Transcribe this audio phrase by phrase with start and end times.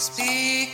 [0.00, 0.70] Speak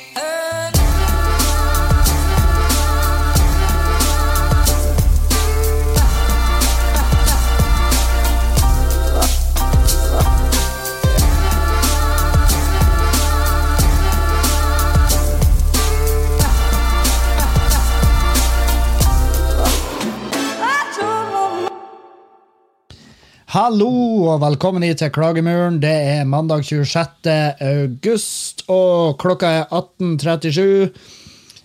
[23.57, 23.89] Hallo
[24.29, 25.79] og velkommen hit til Klagemuren.
[25.81, 27.31] Det er mandag 26.
[27.65, 30.91] august, og klokka er 18.37.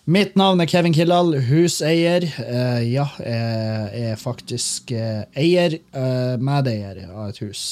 [0.07, 2.23] Mitt navn er Kevin Kildahl, huseier.
[2.23, 7.65] Eh, ja, jeg er faktisk eh, eier, eh, medeier av et hus.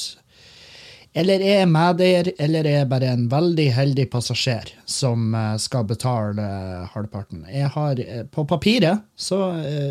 [1.16, 5.88] Eller er jeg medeier, eller er jeg bare en veldig heldig passasjer som eh, skal
[5.88, 7.48] betale eh, halvparten.
[7.48, 8.04] Jeg har,
[8.36, 9.46] på papiret så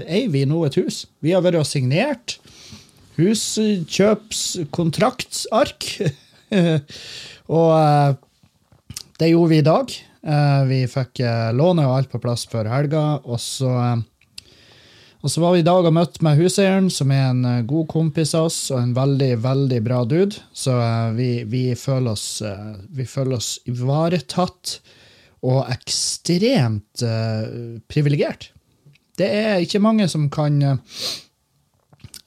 [0.05, 1.07] eier vi nå et hus.
[1.25, 2.37] Vi har vært og signert
[3.19, 5.89] huskjøpskontraktsark.
[7.57, 8.13] og eh,
[9.19, 9.87] det gjorde vi i dag.
[10.19, 13.03] Eh, vi fikk eh, lånet og alt på plass før helga.
[13.25, 13.71] Og så,
[15.19, 18.35] og så var vi i dag og møtte med huseieren, som er en god kompis
[18.37, 20.35] av oss og en veldig, veldig bra dude.
[20.53, 20.71] Så
[21.17, 22.29] vi, vi, føler oss,
[22.95, 24.79] vi føler oss ivaretatt
[25.39, 27.03] og ekstremt
[27.87, 28.51] privilegert.
[29.19, 30.61] Det er ikke mange som kan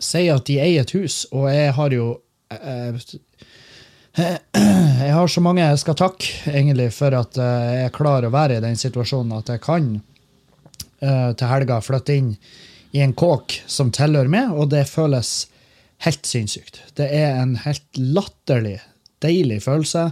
[0.03, 2.09] eh, sier at de eier et hus, og jeg har jo
[2.51, 2.99] eh,
[5.03, 8.59] Jeg har så mange jeg skal takke, egentlig, for at eh, jeg klarer å være
[8.59, 9.89] i den situasjonen at jeg kan
[11.01, 12.35] eh, til helga flytte inn
[12.93, 15.33] i en kåk som tilhører meg, og det føles
[16.05, 16.83] helt sinnssykt.
[16.99, 18.81] Det er en helt latterlig
[19.23, 20.11] deilig følelse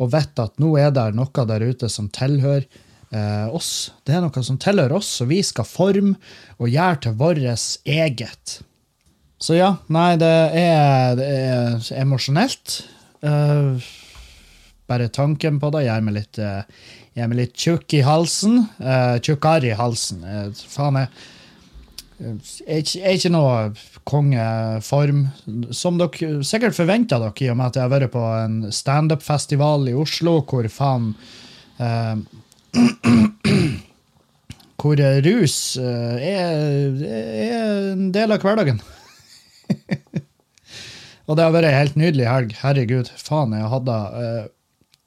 [0.00, 3.92] å vite at nå er det noe der ute som tilhører eh, oss.
[4.06, 6.16] Det er noe som tilhører oss, og vi skal forme
[6.58, 7.42] og gjøre til vårt
[7.84, 8.60] eget.
[9.42, 12.76] Så ja, nei, det er, det er emosjonelt.
[13.26, 13.82] Uh,
[14.90, 16.62] bare tanken på det gjør meg litt, uh,
[17.34, 18.60] litt tjukk i halsen.
[18.78, 20.22] Uh, Tjukkere i halsen.
[20.22, 21.10] Uh, faen, jeg
[22.22, 23.56] er ikke- er ikke noe
[24.06, 25.24] kongeform,
[25.74, 29.88] som dere sikkert forventa dere, i og med at jeg har vært på en standup-festival
[29.90, 31.14] i Oslo, hvor faen
[31.82, 32.16] uh,
[34.82, 38.80] Hvor rus er, er en del av hverdagen.
[41.28, 42.54] Og det har vært ei helt nydelig helg.
[42.62, 44.44] Herregud, faen, jeg hadde eh,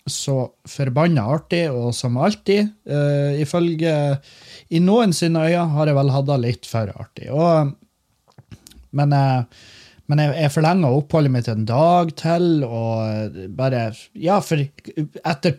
[0.09, 0.37] så
[0.69, 3.95] forbanna artig, og som alltid, eh, ifølge
[4.69, 7.31] I noen sine øyne har jeg vel hatt det litt for artig.
[7.33, 7.73] Og,
[8.95, 9.63] men eh,
[10.11, 15.55] men jeg, jeg forlenga oppholdet mitt en dag til, og bare Ja, for etter,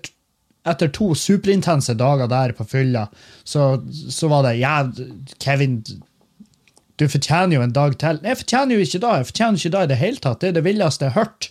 [0.67, 3.07] etter to superintense dager der på fylla,
[3.43, 4.77] så, så var det Ja,
[5.43, 5.81] Kevin,
[6.97, 8.21] du fortjener jo en dag til.
[8.25, 9.13] Jeg fortjener jo ikke da.
[9.21, 10.41] Jeg fortjener ikke da i det hele tatt.
[10.41, 11.51] Det er det villeste jeg har hørt.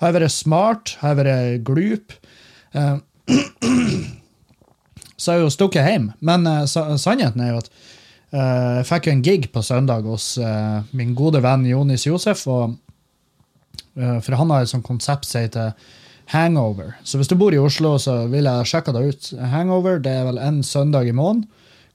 [0.00, 0.94] Har jeg vært smart?
[1.00, 2.14] Har jeg vært glup?
[2.74, 2.98] Uh,
[5.16, 6.10] så har jeg jo stukket hjem.
[6.20, 10.34] Men uh, sannheten er jo at uh, jeg fikk jo en gig på søndag hos
[10.92, 12.44] min gode venn Jonis Josef.
[12.50, 12.76] Og,
[13.94, 15.72] for han har et sånt konsept som heter
[16.32, 16.96] Hangover.
[17.04, 19.34] Så hvis du bor i Oslo, så vil jeg sjekke det ut.
[19.52, 21.46] Hangover det er vel en søndag i måneden.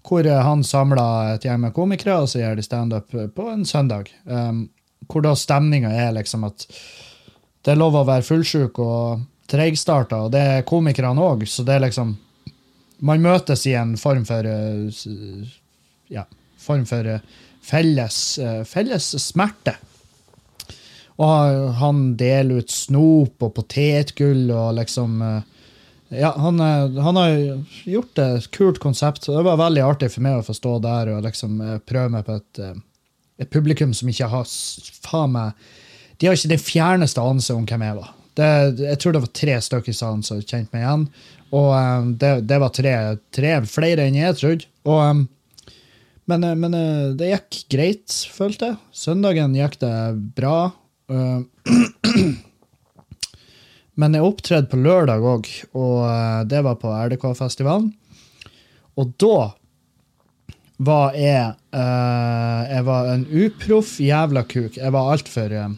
[0.07, 3.65] Hvor eh, han samla et gjeng med komikere, og så gjør de standup på en
[3.67, 4.11] søndag.
[4.25, 4.67] Um,
[5.09, 6.65] hvor da stemninga er liksom at
[7.65, 11.77] det er lov å være fullsjuk og treigstarta, og det er komikerne òg, så det
[11.77, 12.17] er liksom
[12.99, 15.05] Man møtes i en form for eh,
[16.11, 16.25] Ja,
[16.59, 17.21] form for eh,
[17.63, 19.77] felles, eh, felles smerte.
[21.19, 25.48] Og han deler ut snop og potetgull og liksom eh,
[26.09, 26.59] Ja, han,
[26.97, 30.55] han har gjort et kult konsept, så det var veldig artig for meg å få
[30.57, 32.79] stå der og liksom eh, prøve meg på et, eh,
[33.45, 34.47] et publikum som ikke har
[35.05, 35.67] faen meg
[36.17, 38.09] De har ikke den fjerneste anelse om hvem jeg var.
[38.39, 38.49] Det,
[38.81, 41.05] jeg tror det var tre stykker i salen som kjente meg igjen.
[41.53, 42.95] Og eh, det, det var tre,
[43.35, 44.69] tre flere enn jeg trodde.
[44.89, 45.23] Og,
[46.29, 46.75] men men
[47.17, 48.81] det gikk greit, følte jeg.
[49.05, 49.95] Søndagen gikk det
[50.37, 50.71] bra.
[51.13, 51.39] Eh,
[53.99, 57.89] Men jeg opptredde på lørdag òg, og eh, det var på RDK-festivalen.
[58.99, 59.39] Og da
[60.79, 64.77] var jeg uh, Jeg var en uproff jævla kuk.
[64.79, 65.73] Jeg var altfor uh,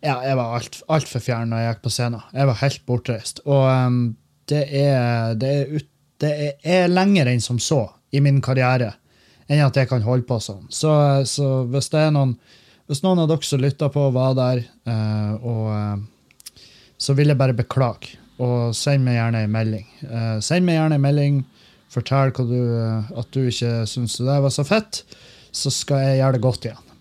[0.00, 2.24] Ja, jeg var alt, altfor fjern når jeg gikk på scenen.
[2.32, 3.42] Jeg var helt bortreist.
[3.44, 4.00] Og um,
[4.48, 5.88] det er Det er, ut,
[6.24, 8.94] det er, er lenger enn som så i min karriere
[9.52, 10.64] enn at jeg kan holde på sånn.
[10.72, 10.90] Så,
[11.28, 12.36] så hvis det er noen
[12.90, 16.00] hvis noen av dere som lytta på, var der, uh, og eh,
[17.02, 18.16] så vil jeg bare beklage.
[18.42, 19.86] Og send meg gjerne en melding.
[20.06, 21.42] Eh, send meg gjerne en melding.
[21.92, 25.02] Fortell du, eh, at du ikke syns det var så fett.
[25.52, 26.92] Så skal jeg gjøre det godt igjen.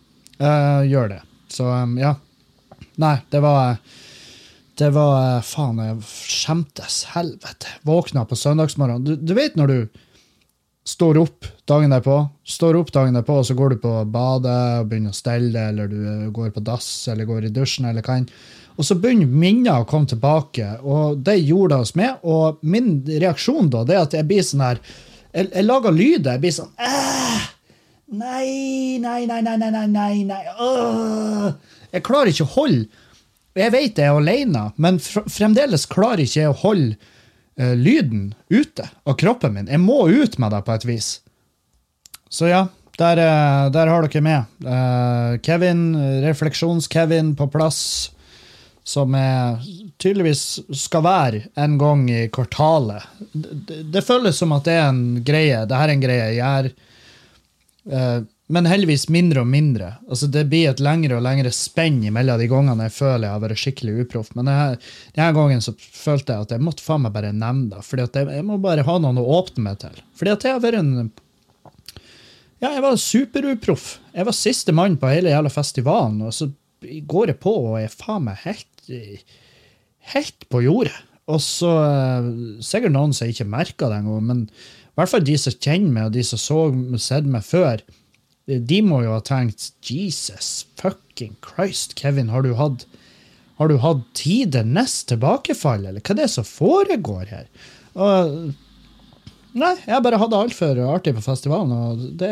[0.42, 1.22] Eh, gjør det.
[1.52, 2.16] Så um, ja.
[3.02, 3.78] Nei, det var
[4.78, 7.04] Det var eh, Faen, jeg skjemtes.
[7.16, 7.78] Helvete.
[7.88, 9.06] Våkna på søndagsmorgen.
[9.06, 10.02] Du, du vet når du
[10.88, 12.16] står opp dagen derpå,
[12.48, 15.92] står opp dagen derpå, og så går du på badet og begynner å stelle, eller
[15.92, 18.28] du eh, går på dass, eller går i dusjen, eller hva enn.
[18.82, 22.24] Og så begynner minner å komme tilbake, og det gjorde det oss med.
[22.26, 24.80] Og min reaksjon da, det er at jeg blir sånn her
[25.32, 26.34] Jeg, jeg lager lyder.
[26.34, 27.44] Jeg blir sånn Æh!
[28.12, 30.40] Nei, nei, nei, nei, nei, nei, nei.
[31.94, 32.90] Jeg klarer ikke å holde
[33.56, 36.98] Jeg vet jeg er alene, men fr fremdeles klarer ikke jeg å holde
[37.62, 39.70] uh, lyden ute av kroppen min.
[39.70, 41.12] Jeg må ut med det på et vis.
[42.32, 42.66] Så ja,
[42.98, 44.58] der, eh, der har dere med.
[44.64, 45.84] Uh, Kevin,
[46.24, 48.12] Refleksjons-Kevin på plass.
[48.84, 49.62] Som er,
[50.02, 50.44] tydeligvis
[50.74, 53.06] skal være en gang i kvartalet.
[53.32, 55.66] Det, det, føles som at det er en greie.
[55.70, 56.72] Det her er en greie jeg gjør.
[57.92, 59.94] Eh, men heldigvis mindre og mindre.
[60.10, 63.44] Altså Det blir et lengre og lengre spenn mellom de gangene jeg føler jeg har
[63.46, 64.32] vært skikkelig uproff.
[64.36, 64.80] Men denne,
[65.16, 67.84] denne gangen så følte jeg at jeg måtte faen meg bare nevne det.
[67.88, 70.02] fordi jeg, jeg må bare ha noen å åpne meg til.
[70.20, 71.12] Fordi at jeg har vært en
[72.62, 73.86] Ja, jeg var superuproff.
[74.14, 76.52] Jeg var siste mann på hele jævla festivalen, og så
[76.82, 78.68] går jeg på og er faen meg helt
[80.14, 80.98] Helt på jordet.
[81.32, 82.30] Og så eh,
[82.66, 84.46] Sikkert noen som ikke merka det engang, men
[84.92, 86.62] i hvert fall de som kjenner meg, og de som så
[87.00, 87.84] sett meg før,
[88.52, 92.84] de må jo ha tenkt Jesus fucking Christ, Kevin, har du hatt
[93.62, 97.44] har du hatt tidenes tilbakefall, eller hva er det som foregår her?
[97.94, 98.32] Og,
[99.54, 102.32] nei, jeg bare hadde altfor artig på festivalen, og det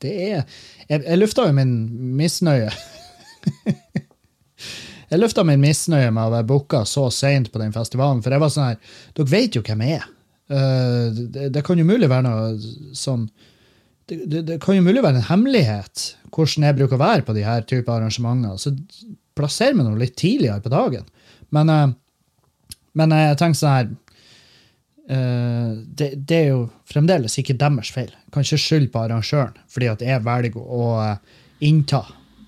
[0.00, 0.42] Det er
[0.88, 1.76] Jeg, jeg lufta jo min
[2.16, 2.70] misnøye.
[5.10, 8.42] jeg lufta min misnøye med å være booka så seint på den festivalen, for jeg
[8.42, 10.08] var sånn her Dere vet jo hvem jeg er.
[10.46, 13.24] Uh, det, det, kan jo mulig være noe sånn
[14.06, 17.34] det, det, det, kan jo mulig være en hemmelighet hvordan jeg bruker å være på
[17.34, 18.58] de her type arrangementer.
[18.62, 18.74] Så
[19.34, 21.08] plasser meg noe litt tidligere på dagen.
[21.54, 23.90] Men, uh, men jeg tenker sånn her
[25.10, 28.14] uh, det, det, er jo fremdeles ikke deres feil.
[28.34, 30.86] Kan ikke skylde på arrangøren fordi at jeg velger å
[31.66, 32.04] innta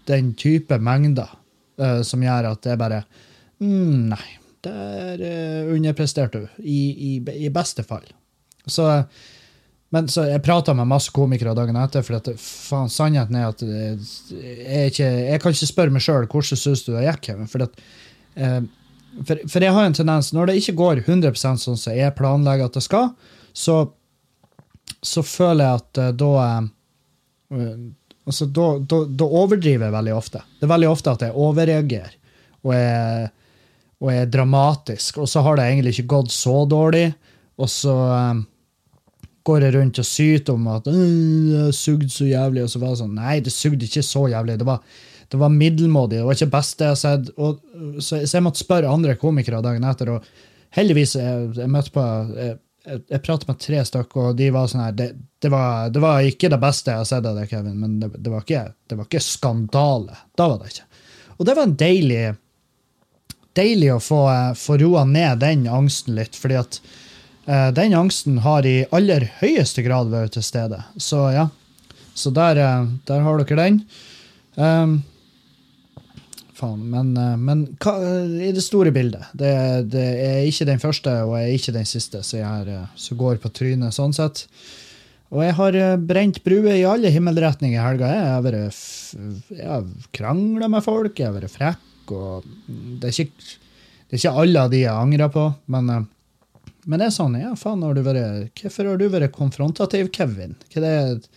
[0.09, 1.35] den type mengder
[2.03, 3.03] som gjør at det bare
[3.63, 4.29] mm, Nei,
[4.65, 7.11] der uh, underpresterte du, i, i,
[7.47, 8.07] i, beste fall.
[8.67, 8.87] Så,
[9.95, 13.63] men så jeg prata med masse komikere dagen etter, for at, faen, sannheten er at
[13.65, 14.01] jeg,
[14.91, 17.31] ikke, jeg kan ikke spørre meg sjøl hvordan syns du det gikk.
[17.53, 17.79] For, at,
[18.41, 18.61] uh,
[19.23, 22.69] for, for, jeg har en tendens, når det ikke går 100% sånn som jeg planlegger
[22.69, 23.15] at det skal,
[23.57, 23.81] så,
[25.03, 26.35] så føler jeg at da
[28.29, 30.43] Altså, da, da, da overdriver jeg veldig ofte.
[30.59, 32.15] Det er veldig ofte at jeg overreagerer.
[32.67, 33.31] Og er,
[34.03, 35.23] og er dramatisk.
[35.23, 37.07] Og så har det egentlig ikke gått så dårlig,
[37.59, 38.43] og så um,
[39.49, 43.01] går jeg rundt og syter om at det sugde så jævlig, og så var det
[43.01, 44.59] sånn Nei, det sugde ikke så jævlig.
[44.61, 44.85] Det var,
[45.33, 46.21] det var middelmådig.
[46.21, 47.33] Det var ikke beste jeg har sett.
[47.41, 47.65] Og,
[47.97, 52.05] så, så, jeg måtte spørre andre komikere dagen etter, og heldigvis jeg, jeg møtte på
[52.37, 55.09] jeg, jeg, pratet med tre stykker, og de var sånn her det,
[55.43, 58.11] det, var, det, var, ikke det beste jeg har sett av deg, Kevin, men det,
[58.17, 60.21] det, var ikke, det var ikke skandale.
[60.39, 60.87] Da var det ikke.
[61.39, 62.23] Og det var en deilig
[63.59, 66.81] deilig å få, eh, få roa ned den angsten litt, fordi at
[67.49, 70.83] uh, den angsten har i aller høyeste grad vært til stede.
[71.01, 71.49] Så ja,
[72.15, 73.81] så der, uh, der har dere den.
[74.55, 75.01] Um,
[76.59, 77.95] faen, men, uh, men hva,
[78.43, 79.55] i det store bildet det,
[79.95, 83.53] det, er ikke den første og jeg er ikke den siste som, som går på
[83.55, 84.47] trynet, sånn sett.
[85.29, 88.09] Og jeg har brent bruer i alle himmelretninger i helga.
[88.09, 91.85] Jeg har vært krangla med folk, jeg har vært frekk
[92.15, 93.57] og det er ikke,
[94.09, 97.37] det er ikke alle av de jeg angrer på, men, eh, men det er sånn.
[97.41, 100.57] ja, faen, har du vært, Hvorfor har du vært konfrontativ, Kevin?
[100.73, 101.29] Hva er det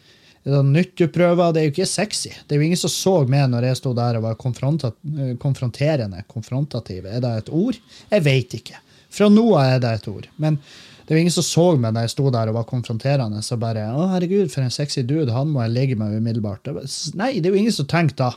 [0.43, 1.53] nytt du prøver?
[1.53, 2.31] Det er jo ikke sexy.
[2.47, 6.23] Det er jo ingen som så meg når jeg sto der og var eh, konfronterende.
[6.27, 7.05] Konfrontativ.
[7.05, 7.77] Er det et ord?
[8.09, 8.79] Jeg veit ikke.
[9.11, 10.29] Fra nå av er det et ord.
[10.41, 13.41] Men det er jo ingen som så meg når jeg sto der og var konfronterende.
[13.43, 15.31] Så bare 'Å, herregud, for en sexy dude.
[15.31, 16.71] Han må jeg ligge med umiddelbart.'
[17.15, 18.31] Nei, det er jo ingen som tenker da.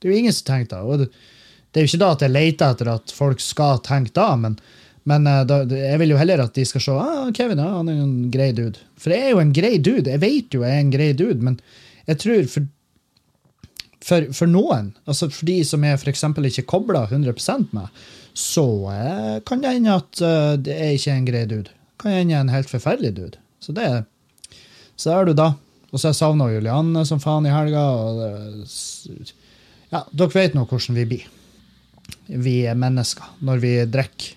[0.00, 0.82] Det er jo ingen som tenker da.
[0.82, 1.10] Og det,
[1.70, 4.58] det er jo ikke da at jeg leter etter at folk skal tenke da, men,
[5.08, 7.90] men uh, da, jeg vil jo heller at de skal se ah, Kevin ja, han
[7.90, 8.82] er jo en grei dude.
[9.00, 10.10] For jeg er jo en grei dude.
[10.10, 11.58] Jeg vet jo jeg er en grei dude, men
[12.06, 12.68] jeg tror for,
[14.02, 16.24] for, for noen, altså for de som jeg f.eks.
[16.52, 18.02] ikke kobla 100% med,
[18.34, 21.74] så eh, kan det hende at uh, det er ikke en grei dude.
[22.00, 23.42] Kan hende en helt forferdelig dude.
[23.62, 23.90] Så det
[24.98, 25.52] så er du da.
[25.92, 27.82] Og så jeg savna Julianne som faen i helga.
[27.82, 29.32] og det,
[29.92, 31.30] ja, Dere vet nå hvordan vi blir
[32.26, 33.34] vi er mennesker.
[33.44, 34.36] Når vi drikker,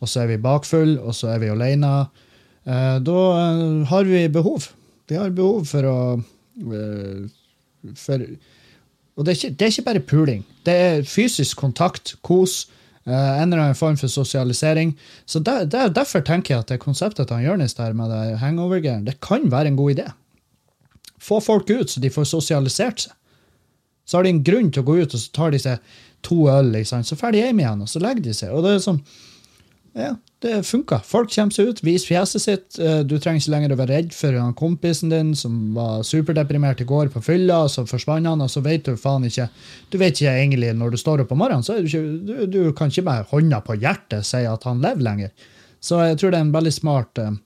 [0.00, 1.92] og så er vi bakfull, og så er vi alene,
[2.66, 4.68] eh, da eh, har vi behov.
[5.08, 7.26] Vi har behov for å eh,
[7.94, 8.22] for,
[9.16, 10.40] Og det er, ikke, det er, ikke, bare puling.
[10.66, 12.66] Det er fysisk kontakt, kos,
[13.06, 14.96] en eller annen form for sosialisering.
[15.24, 19.06] Så der, der, Derfor tenker jeg at det konseptet til Jonis der med det hangover-greiene,
[19.06, 20.08] det kan være en god idé.
[21.22, 23.14] Få folk ut, så de får sosialisert seg.
[24.06, 25.94] Så har de en grunn til å gå ut, og så tar de seg
[26.26, 27.02] to øl, liksom.
[27.06, 28.52] så drar de hjem igjen, og så legger de seg.
[28.54, 29.00] Og det er sånn,
[29.96, 30.98] ja, det funka.
[31.08, 32.78] Folk kommer seg ut, viser fjeset sitt.
[32.78, 36.82] Eh, du trenger ikke lenger å være redd for han kompisen din som var superdeprimert
[36.84, 39.48] i går på fylla, og så forsvant han, og så vet du faen ikke
[39.88, 42.60] Du vet ikke egentlig når du står opp om morgenen, så du, ikke, du, du
[42.76, 45.48] kan ikke med hånda på hjertet si at han lever lenger.
[45.80, 47.40] Så jeg tror det er en veldig smart, eh,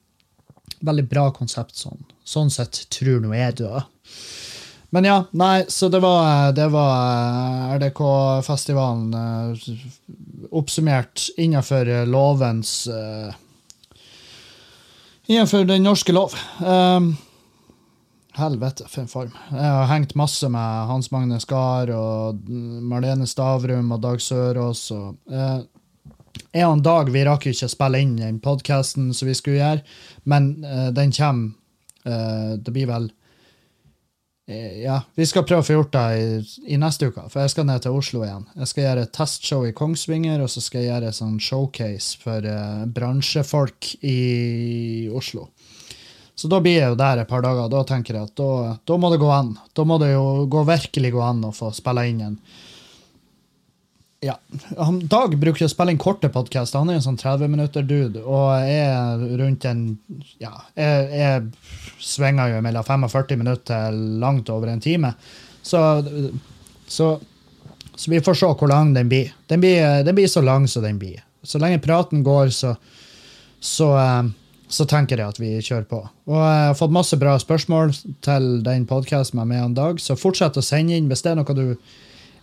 [0.91, 2.03] veldig bra konsept sånn.
[2.27, 3.87] Sånn sett tror nå jeg det.
[4.91, 9.15] Men ja, nei, så det var, det var eh, RDK-festivalen
[10.51, 13.35] oppsummert innenfor lovens uh,
[15.31, 16.33] Innenfor den norske lov.
[16.59, 17.13] Um,
[18.35, 19.37] helvete, for en form.
[19.53, 24.89] Jeg har hengt masse med Hans Magne Skar og Marlene Stavrum og Dag Sørås.
[24.91, 25.61] og uh,
[26.51, 29.87] en og dag vi rakk ikke spille inn den podkasten som vi skulle gjøre,
[30.27, 31.55] men uh, den kommer
[32.07, 33.20] uh, Det blir vel Eh,
[34.83, 36.25] ja, vi skal prøve å få gjort det i,
[36.75, 38.49] i, neste uke, for jeg skal ned til Oslo igjen.
[38.59, 42.19] Jeg skal gjøre et testshow i Kongsvinger, og så skal jeg gjøre et sånn showcase
[42.23, 44.19] for uh, bransjefolk i
[45.15, 45.49] Oslo.
[46.35, 47.69] Så da blir jeg jo der et par dager.
[47.69, 49.53] Da tenker jeg at da, da må det gå an.
[49.77, 52.39] Da må det jo gå, virkelig gå an å få spille inn en
[54.21, 54.35] ja.
[55.09, 56.83] Dag bruker å spille inn korte podkaster.
[56.83, 59.85] Han er en sånn 30 minutter-dude og er rundt en
[60.41, 61.47] Ja, jeg, jeg
[62.01, 65.13] svinger jo mellom 45 minutter til langt over en time.
[65.63, 65.81] Så,
[66.87, 67.21] så,
[67.95, 69.33] så, vi får se hvor lang den blir.
[69.47, 71.23] Den blir, den blir så lang som den blir.
[71.43, 72.75] Så lenge praten går, så,
[73.61, 74.31] så, eh,
[74.69, 76.03] så tenker jeg at vi kjører på.
[76.29, 80.61] Og jeg har fått masse bra spørsmål til den podkasten med en Dag, så fortsett
[80.61, 81.67] å sende inn hvis det er noe du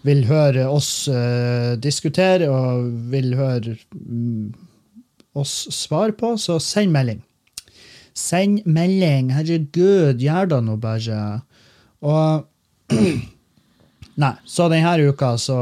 [0.05, 4.53] vil høre oss uh, diskutere og vil høre um,
[5.37, 7.21] oss svare på, så send melding.
[8.17, 9.31] Send melding.
[9.35, 11.21] Herregud, gjør da nå bare.
[12.01, 12.47] Og
[14.17, 15.59] Nei, så denne uka så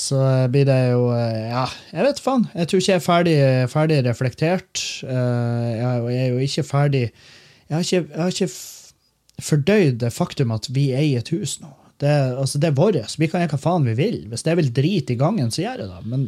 [0.00, 0.20] så
[0.52, 2.46] blir det jo Ja, jeg vet faen.
[2.54, 3.36] Jeg tror ikke jeg er ferdig,
[3.72, 4.84] ferdig reflektert.
[5.02, 10.68] Jeg er jo ikke ferdig Jeg har ikke, jeg har ikke fordøyd det faktum at
[10.70, 11.70] vi eier et hus nå.
[12.00, 13.18] Det, altså, det er vårt.
[13.20, 14.22] Vi kan gjøre hva faen vi vil.
[14.30, 16.00] Hvis jeg vil drite i gangen, så gjør jeg det.
[16.08, 16.24] Men,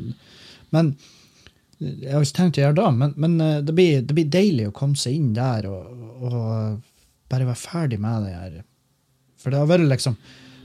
[0.74, 0.90] men
[1.82, 4.68] Jeg har ikke tenkt å gjøre det, men, men eh, det, blir, det, blir, deilig
[4.68, 5.90] å komme seg inn der og,
[6.22, 6.40] og
[7.32, 8.56] bare være ferdig med det her.
[9.42, 10.18] For det har vært liksom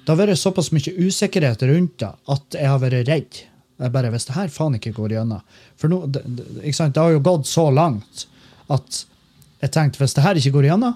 [0.08, 3.40] det har vært såpass mye usikkerhet rundt det at jeg har vært redd.
[3.78, 5.42] Jeg bare, Hvis det her faen ikke går gjennom
[5.78, 8.24] For nå, det, det, det har jo gått så langt
[8.74, 9.02] at
[9.62, 10.96] jeg tenkte hvis det her ikke går gjennom,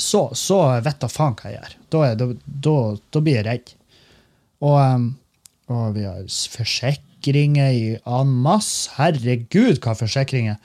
[0.00, 1.74] så, så vet da faen hva jeg gjør.
[1.92, 2.28] Da, da,
[2.66, 2.76] da,
[3.12, 3.74] da blir jeg redd.
[4.64, 5.06] Og, um,
[5.70, 6.24] og, vi har
[7.20, 8.90] forsikringer en masse.
[8.96, 10.56] Herregud, hva forsikringer!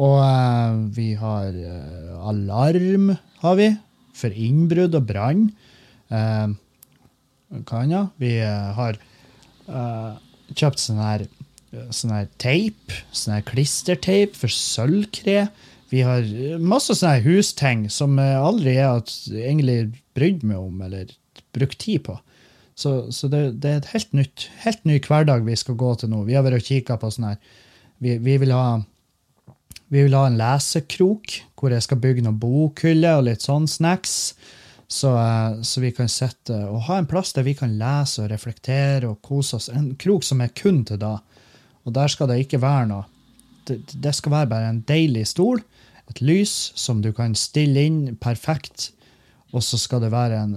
[0.00, 3.76] Og uh, vi har uh, alarm, har vi,
[4.14, 5.50] for innbrudd og brann.
[6.10, 6.56] Uh,
[7.66, 8.10] hva annet?
[8.16, 8.96] Vi uh, har
[9.68, 10.16] uh,
[10.54, 11.26] kjøpt sånn her,
[11.90, 15.50] sånn her teip, sånn her klisterteip for sølvkre.
[15.90, 16.24] Vi har
[16.62, 21.12] masse sånne husting som jeg aldri har egentlig brydd meg om eller
[21.52, 22.16] brukt tid på.
[22.80, 26.12] Så, så det, det, er et helt nytt, helt ny hverdag vi skal gå til
[26.12, 26.22] nå.
[26.28, 27.42] Vi har vært og kikka på sånn her
[28.00, 28.80] vi, vi, vil ha,
[29.92, 34.16] vi vil ha en lesekrok hvor jeg skal bygge noen bokhyller og litt sånn snacks.
[34.90, 35.12] Så,
[35.62, 39.20] så, vi kan sitte og ha en plass der vi kan lese og reflektere og
[39.22, 39.68] kose oss.
[39.70, 41.18] En krok som er kun til da.
[41.84, 43.04] Og der skal det ikke være noe.
[43.68, 45.60] Det, det skal være bare en deilig stol
[46.10, 48.90] et lys som du kan stille inn perfekt,
[49.54, 50.56] og så skal det være en,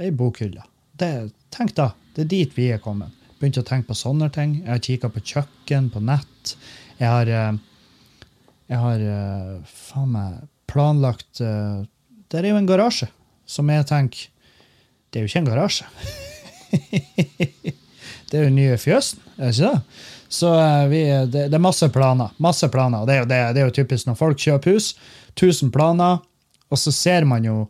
[0.00, 0.64] ei bokhylle.
[0.96, 3.12] Det, tenk da, det er dit vi er kommet.
[3.36, 4.60] Begynte å tenke på sånne ting.
[4.62, 6.54] Jeg har kikka på kjøkken, på nett.
[6.96, 7.58] Jeg har, uh,
[8.72, 11.84] jeg har uh, faen meg planlagt Der
[12.32, 13.06] Det er jo en garasje
[13.46, 14.24] som jeg tenker
[15.12, 15.84] Det er jo ikke en garasje.
[18.30, 20.00] det er jo nye fjøsen, er det ikke det?
[20.28, 20.50] Så
[20.90, 22.32] vi, det, det, er masse planer.
[22.42, 23.04] Masse planer.
[23.06, 24.88] Det er, jo, det, det er jo typisk når folk kjøper hus.
[25.36, 26.18] 1000 planer,
[26.66, 27.68] og så ser man jo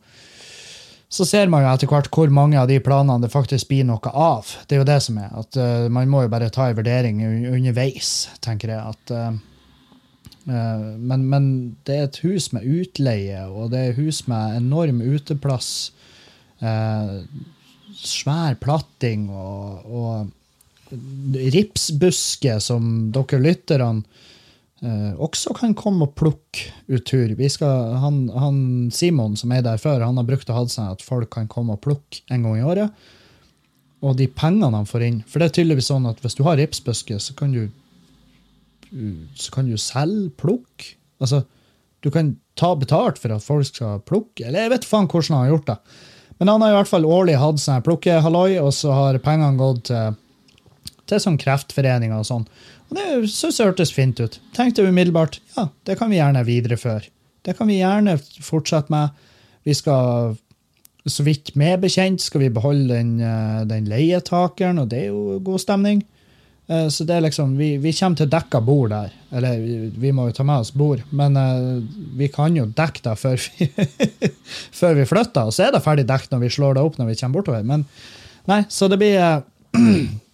[1.08, 4.10] så ser man jo etter hvert hvor mange av de planene det faktisk blir noe
[4.10, 4.48] av.
[4.66, 5.30] Det er jo det som er.
[5.38, 8.94] at uh, Man må jo bare ta en vurdering underveis, tenker jeg.
[8.94, 9.36] at uh,
[10.46, 11.46] men, men,
[11.86, 15.92] det er et hus med utleie, og det er et hus med enorm uteplass.
[17.96, 20.92] svær platting og, og
[21.52, 24.04] ripsbuske som dere lytterne
[24.82, 27.30] også kan komme og plukke ut tur.
[27.48, 28.58] Skal, han, han,
[28.92, 31.78] Simon som er der før, han har brukt å ha seg at folk kan komme
[31.78, 33.06] og plukke en gang i året.
[34.04, 36.58] og de pengene han får inn For det er tydeligvis sånn at hvis du har
[36.60, 37.68] ripsbuske, så kan du
[39.34, 40.94] så kan du selge plukke.
[41.20, 41.42] Altså,
[42.04, 44.46] du kan ta betalt for at folk skal plukke.
[44.46, 45.76] Eller jeg vet faen hvordan han har gjort det.
[46.38, 49.86] Men han har i hvert fall årlig hatt sånn plukkehalloi, og så har pengene gått
[49.90, 50.16] til,
[51.08, 52.44] til sånn kreftforeninger og sånn.
[52.88, 54.38] Og det synes jeg hørtes fint ut.
[54.56, 57.08] Tenkte umiddelbart ja, det kan vi gjerne videreføre.
[57.46, 59.14] Det kan vi gjerne fortsette med.
[59.66, 60.34] Vi skal,
[61.06, 65.40] så vidt meg bekjent, skal vi beholde den, eh, den leietakeren, og det er jo
[65.46, 66.04] god stemning.
[66.68, 69.12] Eh, Så det er liksom, vi, vi kommer til dekka bord der.
[69.32, 69.58] Eller
[69.94, 71.82] vi, må jo ta med oss bord, men eh,
[72.18, 73.68] vi kan jo dekke det før vi,
[74.80, 75.46] før vi flytter.
[75.46, 77.62] Og så er det ferdig dekket når vi slår det opp når vi kommer bortover.
[77.66, 77.86] Men
[78.50, 79.42] nei, så det blir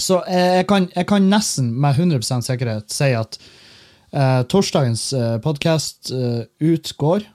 [0.00, 3.38] Så jeg kan, jeg kan nesten med 100 sikkerhet si at
[4.12, 7.26] eh, torsdagens eh, podkast eh, utgår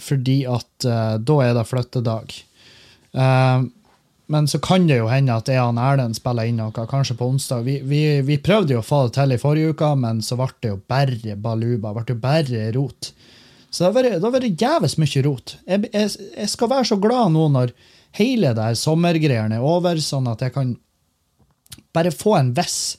[0.00, 2.34] fordi at eh, da er det flyttedag.
[3.14, 3.64] Eh,
[4.26, 7.28] men så kan det jo hende at jeg og Erlend spiller inn noe, kanskje på
[7.28, 7.66] onsdag.
[7.66, 10.48] Vi, vi, vi prøvde jo å få det til i forrige uke, men så ble
[10.64, 11.92] det jo bare baluba.
[11.92, 13.12] Ble det bare rot.
[13.68, 15.56] Så det har vært, jævlig mye rot.
[15.66, 17.74] Jeg, jeg, jeg skal være så glad nå når
[18.16, 20.72] hele det her sommergreiene er over, sånn at jeg kan
[21.94, 22.96] bare få en viss,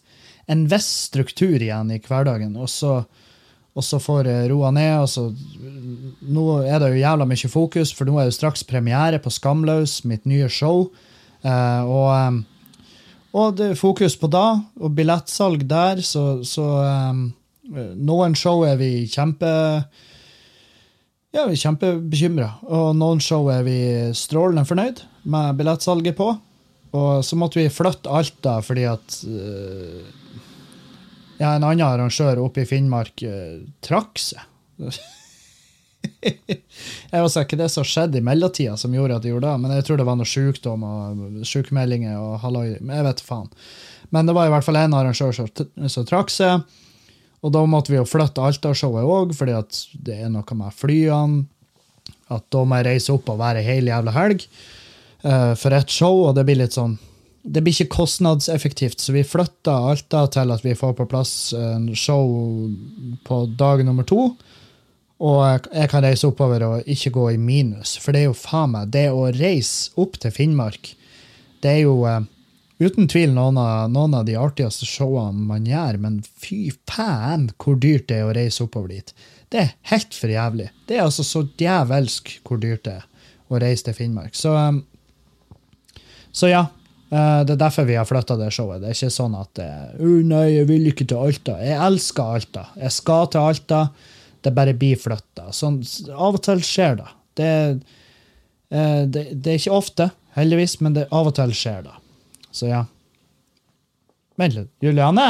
[0.48, 2.56] en viss struktur igjen i hverdagen.
[2.58, 3.00] Og så,
[3.76, 4.94] og så får roa ned.
[5.04, 5.28] og så
[6.26, 10.04] Nå er det jo jævla mye fokus, for nå er det straks premiere på Skamløs,
[10.06, 10.90] mitt nye show.
[11.46, 12.84] Eh, og, eh,
[13.36, 14.48] og det er fokus på da,
[14.80, 17.26] og billettsalg der, så, så eh,
[17.66, 19.50] Noen show er vi kjempe
[21.34, 22.50] ja, vi er kjempebekymra.
[22.70, 23.78] Og noen show er vi
[24.16, 25.02] strålende fornøyd
[25.34, 26.28] med billettsalget på.
[26.94, 30.06] Og så måtte vi flytte Alta fordi at eh,
[31.40, 34.40] ja, en annen arrangør oppe i Finnmark uh, trakk seg.
[36.22, 39.74] jeg var ikke det som skjedde i mellomtida som gjorde at de gjorde det, men
[39.76, 42.70] jeg tror det var noe sykdom og sykemeldinger og halloi.
[42.78, 43.52] Jeg vet faen.
[44.16, 46.64] Men det var i hvert fall en arrangør som, trakk seg.
[47.46, 51.46] Og da måtte vi jo flytte Alta-showet òg, fordi at det er noe med flyene.
[52.32, 54.85] At da må jeg reise opp og være hele jævla helg eh,
[55.58, 57.00] for ett show, og det blir litt sånn
[57.42, 61.88] Det blir ikke kostnadseffektivt, så vi flytta Alta til at vi får på plass en
[61.98, 62.30] show
[63.26, 64.32] på dag nummer to.
[65.24, 68.74] Og jeg kan reise oppover og ikke gå i minus, for det er jo faen
[68.74, 70.92] meg Det å reise opp til Finnmark,
[71.64, 72.20] det er jo uh,
[72.84, 77.80] uten tvil noen av, noen av de artigste showene man gjør, men fy faen hvor
[77.80, 79.16] dyrt det er å reise oppover dit.
[79.50, 80.68] Det er helt for jævlig.
[80.86, 83.08] Det er altså så djevelsk hvor dyrt det er
[83.48, 84.36] å reise til Finnmark.
[84.36, 84.84] Så, um,
[86.36, 86.66] så ja,
[87.10, 88.82] eh, det er derfor vi har flytta det showet.
[88.84, 89.70] Det er ikke sånn at det,
[90.04, 91.56] oh, nei, jeg vil ikke til Alta.
[91.64, 92.66] Jeg elsker Alta.
[92.82, 93.84] Jeg skal til Alta.
[94.44, 95.48] Det bare blir flytta.
[95.56, 95.80] Sånn,
[96.12, 97.08] av og til skjer det.
[97.40, 97.52] Det,
[98.76, 99.24] eh, det.
[99.32, 101.96] det er ikke ofte, heldigvis, men det av og til skjer det.
[102.56, 102.84] Så ja.
[104.36, 104.74] Vent litt.
[104.84, 105.30] Juliane?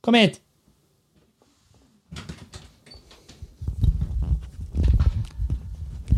[0.00, 0.40] Kom hit.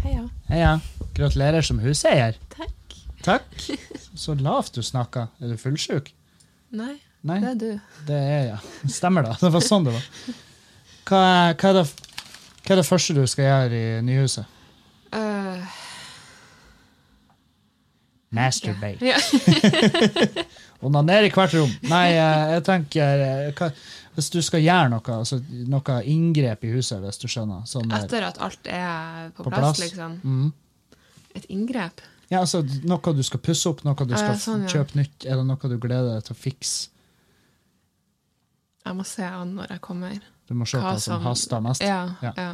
[0.06, 0.28] Heia.
[0.46, 0.72] Heia.
[1.18, 2.38] Gratulerer som huseier.
[3.22, 3.44] Takk.
[4.18, 5.28] Så lavt du snakka.
[5.40, 6.10] Er du fullsjuk?
[6.74, 7.98] Nei, Nei, det er du.
[8.08, 8.90] det er jeg.
[8.96, 9.36] Stemmer det.
[9.42, 10.08] Det var sånn det var.
[11.06, 11.20] Hva,
[11.54, 11.84] hva, er det,
[12.64, 14.58] hva er det første du skal gjøre i nyhuset?
[15.12, 15.62] Uh,
[18.32, 19.04] Masturbate.
[19.04, 19.18] ja.
[20.82, 21.70] Onanere i hvert rom.
[21.86, 23.68] Nei, eh, jeg tenker eh, hva,
[24.16, 25.38] Hvis du skal gjøre noe, altså
[25.70, 27.62] noe inngrep i huset, hvis du skjønner.
[27.70, 29.84] Sånn Etter at alt er på, på plass, plass.
[29.84, 30.16] liksom.
[30.24, 30.96] Mm.
[31.38, 32.02] Et inngrep.
[32.32, 34.72] Ja, altså Noe du skal pusse opp, noe du Ja, skal sånn, ja.
[34.78, 35.26] kjøpe nytt.
[35.28, 36.88] Er det noe du gleder deg til å fikse?
[38.86, 40.16] Jeg må se an når jeg kommer.
[40.48, 41.82] Du må se Hva som som- haster mest.
[41.84, 42.32] Ja, Ja.
[42.36, 42.52] ja.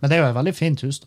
[0.00, 1.06] Men det er jo et veldig fint hus, da.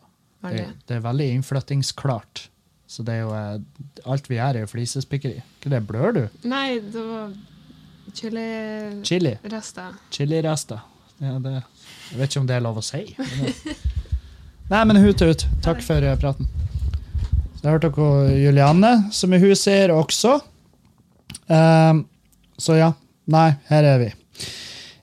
[0.49, 2.47] Det, det er veldig innflyttingsklart.
[2.87, 3.59] Så det er jo eh,
[4.05, 5.41] Alt vi gjør, er jo flisespikkeri.
[5.59, 6.29] Ikke det blør du?
[6.49, 7.33] Nei, det var
[8.13, 9.03] chilirester.
[9.05, 9.35] Chili.
[10.11, 10.81] Chilirester.
[11.21, 11.63] Ja, det,
[12.11, 13.15] jeg vet ikke om det er lov å si.
[13.17, 13.53] Men.
[14.71, 15.45] Nei, men hut ut.
[15.61, 16.47] Takk for eh, praten.
[17.61, 20.39] Jeg hørte dere Julianne, som er huseier også.
[21.45, 22.05] Um,
[22.57, 22.91] så ja.
[23.31, 24.07] Nei, her er vi.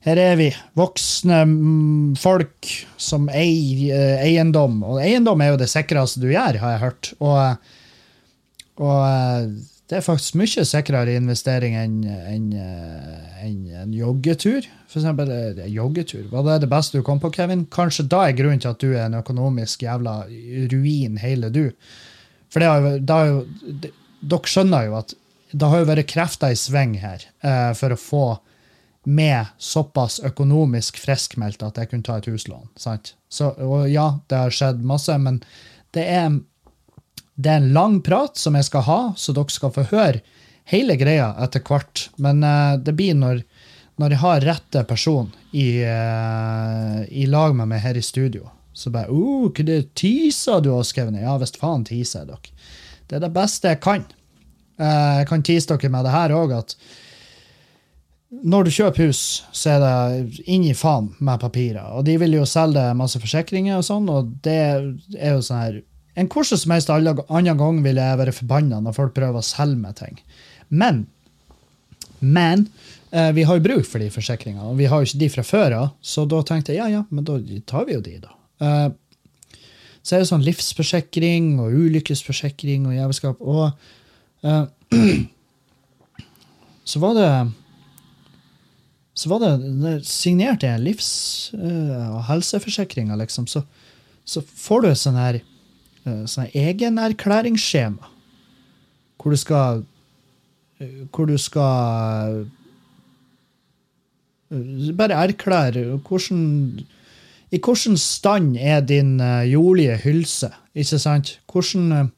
[0.05, 0.49] Her er vi.
[0.79, 2.67] Voksne mm, folk
[3.01, 4.81] som eier eh, eiendom.
[4.83, 7.11] Og eiendom er jo det sikreste du gjør, har jeg hørt.
[7.23, 7.71] Og,
[8.83, 9.47] og eh,
[9.89, 14.67] det er faktisk mye sikrere investering enn en, en, en joggetur.
[14.91, 16.27] For eksempel eh, joggetur.
[16.35, 17.69] Var det det beste du kom på, Kevin?
[17.73, 20.21] Kanskje da er grunnen til at du er en økonomisk jævla
[20.75, 21.69] ruin, hele du.
[22.49, 25.15] For det har da har jo, det- dere skjønner jo at
[25.53, 28.25] det har jo vært krefter i sving her eh, for å få
[29.09, 32.67] med såpass økonomisk friskmeldt at jeg kunne ta et huslån.
[32.77, 33.15] sant?
[33.33, 35.41] Så, og ja, det har skjedd masse, men
[35.97, 36.41] det er,
[37.39, 40.21] Det er en lang prat som jeg skal ha, så dere skal få høre
[40.67, 42.09] hele greia etter hvert.
[42.19, 43.45] Men eh, det blir når,
[43.97, 48.51] når jeg har rette person i, eh, i lag med meg her i studio.
[48.79, 51.25] Så bare uh, hva det teaser du har skrevet ned?
[51.27, 52.55] Ja visst faen teaser jeg dere.
[53.09, 54.07] Det er det beste jeg kan.
[54.79, 56.75] Eh, jeg kan tease dere med det her òg, at
[58.45, 59.23] når du kjøper hus,
[59.57, 61.95] så er det inn i faen med papirer.
[61.97, 65.85] Og de vil jo selge masse forsikringer og sånn, og det er jo sånn her
[66.19, 69.79] En hvordan som helst annen gang ville jeg være forbanna når folk prøver å selge
[69.79, 70.17] meg ting.
[70.67, 71.05] Men
[72.19, 72.65] men
[73.13, 75.45] eh, vi har jo bruk for de forsikringene, og vi har jo ikke de fra
[75.47, 77.39] før av, så da tenkte jeg ja, ja, men da
[77.71, 78.35] tar vi jo de, da.
[78.61, 78.89] Eh,
[80.03, 83.41] så er det sånn livsforsikring og ulykkesforsikring og jævelskap.
[83.41, 83.71] Og
[84.47, 84.65] eh,
[86.91, 87.33] så var det
[89.19, 93.65] så var det, signerte jeg livs- eh, og helseforsikringa, liksom, så,
[94.23, 95.41] så får du et sånn her
[96.31, 98.07] sånn egenerklæringsskjema
[99.19, 99.83] hvor du skal
[101.13, 102.47] hvor du skal
[104.97, 106.41] bare erklære hvordan
[107.49, 110.51] I hvilken stand er din eh, jordlige hylse?
[110.77, 111.39] Ikke sant?
[111.49, 112.11] Hvordan, eh,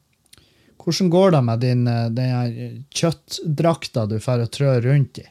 [0.82, 5.28] hvordan går det med din eh, den kjøttdrakta du får å trø rundt i?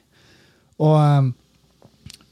[0.80, 1.34] Og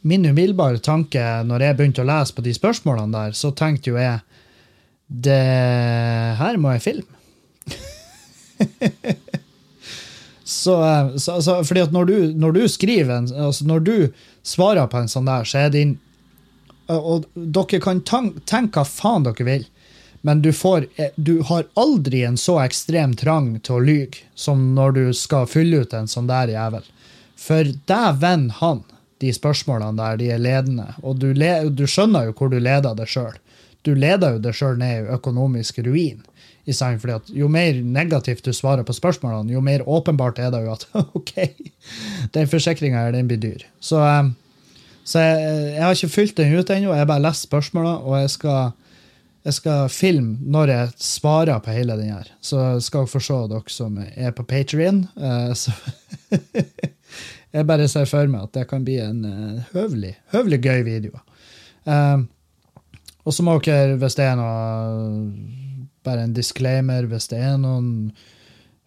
[0.08, 3.99] min umiddelbare tanke når jeg begynte å lese på de spørsmålene der, så tenkte jo
[3.99, 4.23] jeg
[5.08, 5.43] det
[6.39, 7.13] her må jeg filme.
[10.43, 10.75] så,
[11.19, 13.95] så, så fordi at når du, når du skriver altså når du
[14.47, 15.97] svarer på en sånn der, så er din
[16.88, 19.65] Og dere kan tenke hva faen dere vil,
[20.28, 24.73] men du, får, eh, du har aldri en så ekstrem trang til å lyge som
[24.76, 26.88] når du skal fylle ut en sånn der jævel.
[27.38, 28.82] For dæven han,
[29.21, 30.88] de spørsmålene der, de er ledende.
[31.04, 33.38] Og du, du skjønner jo hvor du leder det sjøl.
[33.86, 36.26] Du leder jo det sjøl ned i økonomisk ruin.
[36.67, 40.52] I stedet fordi at Jo mer negativt du svarer på spørsmålene, jo mer åpenbart er
[40.52, 41.34] det jo at OK,
[42.36, 43.63] den forsikringa her, den blir dyr.
[43.80, 44.34] Så, eh,
[45.08, 46.91] så jeg, jeg har ikke fylt den ut ennå.
[46.91, 48.74] Jeg har bare lest spørsmåla, og jeg skal,
[49.48, 52.28] jeg skal filme når jeg svarer på hele den her.
[52.43, 55.06] Så skal dere få se, dere som er på Patrion.
[57.56, 61.22] Jeg bare ser for meg at det kan bli en høvlig høvelig, høvelig gøy video.
[61.88, 62.20] Eh,
[63.24, 65.32] og så må dere, hvis det er noe
[66.08, 68.12] Bare en disclaimer, hvis det er noen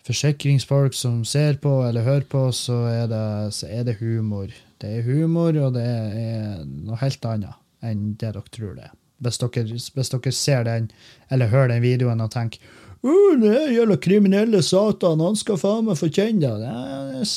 [0.08, 4.48] forsikringsfolk som ser på eller hører på, så er det, så er det humor.
[4.80, 8.94] Det er humor, og det er noe helt annet enn det dere tror det er.
[9.20, 9.64] Hvis dere,
[9.96, 10.88] hvis dere ser den,
[11.32, 12.62] eller hører den videoen og tenker
[13.04, 16.72] uh, det gjelder kriminelle satan, han skal faen meg få kjenne det.
[17.20, 17.28] Er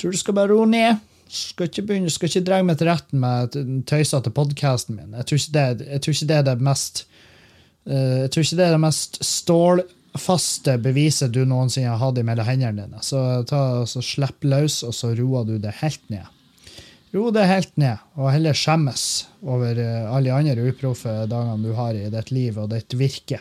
[0.00, 1.00] tror du skal bare roe ned.
[1.30, 5.12] Skal ikke begynne, skal ikke dra meg til retten med den tøysete podkasten min.
[5.14, 7.04] Jeg tror, det, jeg tror ikke det er det mest
[7.86, 9.20] uh, Jeg tror ikke det er det mest
[10.10, 13.02] stålfaste beviset du noensinne har hatt mellom hendene dine.
[13.02, 16.26] Så ta så slipp løs, og så roer du det helt ned.
[17.12, 21.72] Ro det helt ned, og heller skjemmes over eh, alle de andre uproffe dagene du
[21.74, 23.40] har i ditt liv og ditt virke.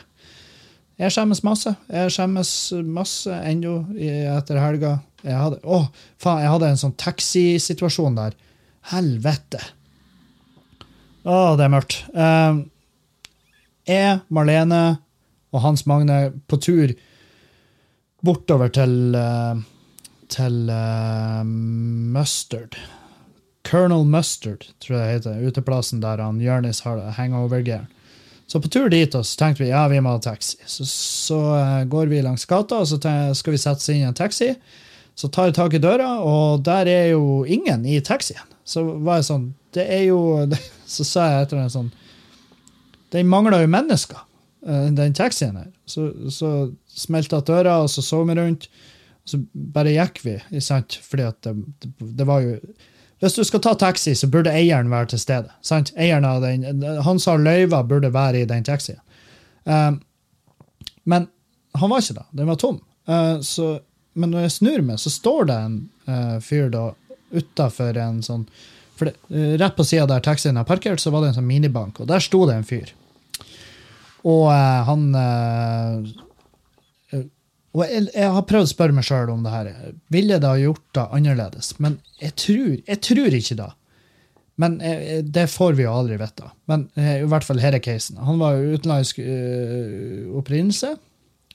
[0.97, 1.75] Jeg skjemmes masse.
[1.88, 4.99] Jeg skjemmes masse ennå etter helga.
[5.23, 5.86] Jeg hadde, å,
[6.17, 8.34] faen, jeg hadde en sånn taxisituasjon der.
[8.89, 9.62] Helvete.
[11.23, 12.01] Å, det er mørkt.
[12.12, 12.65] Uh,
[13.88, 14.82] jeg, Marlene
[15.52, 16.94] og Hans Magne på tur
[18.26, 19.62] bortover til eh,
[20.30, 22.78] til uh, Mustard.
[23.70, 25.48] Colonel Mustard, tror jeg det heter.
[25.48, 27.88] Uteplassen der han Jonis har hangover-gear.
[28.50, 30.58] Så på tur dit så tenkte vi ja, vi må ha taxi.
[30.66, 33.00] Så, så uh, går vi langs gata, og så
[33.38, 34.54] skal vi sette oss inn i en taxi.
[35.18, 38.46] Så tar jeg tak i døra, og der er jo ingen i taxien.
[38.70, 40.20] Så var jeg sånn Det er jo
[40.94, 41.88] Så sa jeg etter en sånn
[43.10, 44.20] Den mangler jo mennesker,
[44.62, 45.69] den taxien her.
[45.88, 46.50] Så, så
[46.91, 48.67] smelta døra, og så så vi rundt.
[49.30, 50.98] Så bare gikk vi, ikke sant?
[51.06, 52.58] Fordi at det, det, det var jo
[53.19, 55.52] Hvis du skal ta taxi, så burde eieren være til stede.
[55.62, 55.91] sant?
[55.98, 59.00] Eieren av den, Han som har løyva, burde være i den taxien.
[59.65, 60.00] Um,
[61.04, 61.28] men
[61.76, 62.26] han var ikke det.
[62.32, 62.80] Den var tom.
[63.10, 63.80] Uh, så,
[64.13, 66.86] men når jeg snur meg, så står det en uh, fyr da
[67.36, 68.48] utafor en sånn
[68.95, 71.50] for det, uh, Rett på sida der taxien er parkert, så var det en sånn
[71.52, 72.95] minibank, og der sto det en fyr.
[74.27, 76.10] Og eh, han eh,
[77.15, 77.25] eh,
[77.77, 79.69] Og jeg, jeg har prøvd å spørre meg sjøl om det her.
[80.12, 81.75] Ville det ha gjort det annerledes?
[81.79, 83.69] Men jeg tror, jeg tror ikke det.
[84.60, 86.49] Men eh, det får vi jo aldri vite.
[86.67, 88.19] Men eh, i hvert fall her er casen.
[88.27, 90.97] Han var jo utenlandsk eh, opprinnelse.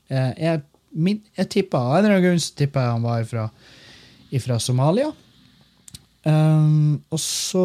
[0.09, 0.62] Eh, jeg,
[0.94, 3.44] min, jeg tippa, en eller annen grunn så tippa jeg han var ifra,
[4.33, 5.11] ifra Somalia.
[6.24, 7.64] Um, og så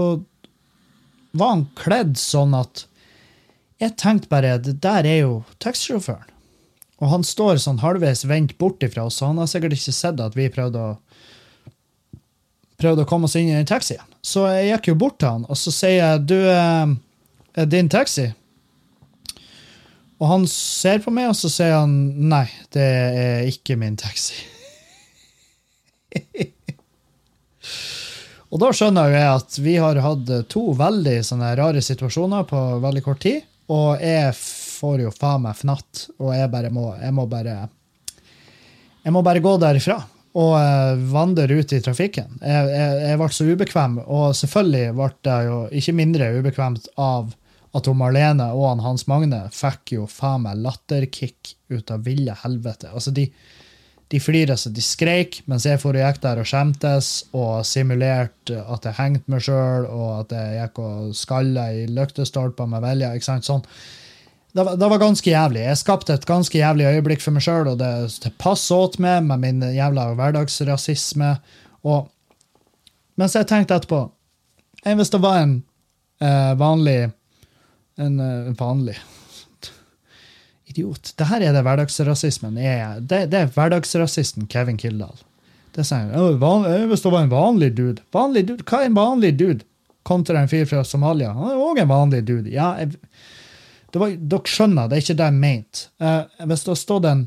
[1.32, 2.84] var han kledd sånn at
[3.80, 6.36] jeg tenkte bare at der er jo taxisjåføren.
[7.00, 10.20] Og han står sånn halvveis vendt bort ifra oss, så han har sikkert ikke sett
[10.20, 10.98] at vi prøvde å
[12.80, 14.04] prøvde å komme oss inn i den taxien.
[14.24, 16.94] Så jeg gikk jo bort til han, og så sier jeg du, eh,
[17.60, 18.30] er din taxi?
[20.20, 21.92] Og han ser på meg, og så sier han
[22.32, 22.88] nei, det
[23.24, 24.36] er ikke min taxi.
[28.52, 32.64] og da skjønner jo jeg at vi har hatt to veldig sånne rare situasjoner på
[32.84, 37.14] veldig kort tid, og jeg får jo faen meg fnatt, og jeg bare må, jeg
[37.16, 37.58] må bare
[39.00, 39.98] jeg må bare gå derifra
[40.40, 42.40] og eh, vandre ut i trafikken.
[42.44, 47.32] Jeg, jeg, jeg ble så ubekvem, og selvfølgelig ble jeg jo ikke mindre ubekvemt av
[47.78, 52.36] at hun Marlene og han Hans Magne fikk jo faen meg latterkick ut av ville
[52.44, 52.90] helvete.
[52.94, 53.28] Altså, de,
[54.10, 58.58] de flira så de skreik, mens jeg for og gikk der og skjemtes og simulerte
[58.58, 63.12] at jeg hengte meg sjøl, og at jeg gikk og skalla i lyktestolper med vilje.
[63.14, 63.66] ikke sant, sånn.
[64.50, 65.62] Det var, det var ganske jævlig.
[65.62, 67.92] Jeg skapte et ganske jævlig øyeblikk for meg sjøl, og det,
[68.24, 71.36] det passa åt meg med min jævla hverdagsrasisme.
[71.86, 72.10] Og
[73.20, 74.02] mens jeg tenkte etterpå
[74.86, 75.54] eh, Hvis det var en
[76.24, 76.98] eh, vanlig
[78.00, 78.98] En eh, vanlig
[80.70, 81.14] Idiot.
[81.18, 83.00] Det her er det hverdagsrasismen er.
[83.02, 85.18] Det, det er hverdagsrasisten Kevin Kildahl.
[85.76, 86.68] Det sier han.
[86.90, 88.66] Hvis det var en vanlig dude Vanlig dude?
[88.68, 89.66] Hva er en vanlig dude?
[90.08, 91.34] Kontra en fyr fra Somalia.
[91.36, 92.50] Han er òg en vanlig dude.
[92.54, 92.98] Ja, jeg,
[93.94, 95.84] var, dere skjønner, det er ikke det jeg mente.
[96.02, 97.26] Uh, hvis det hadde stått en,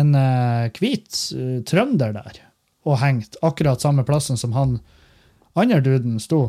[0.00, 2.40] en uh, hvit uh, trønder der
[2.88, 4.78] og hengt akkurat samme plassen som han
[5.58, 6.40] andre duden sto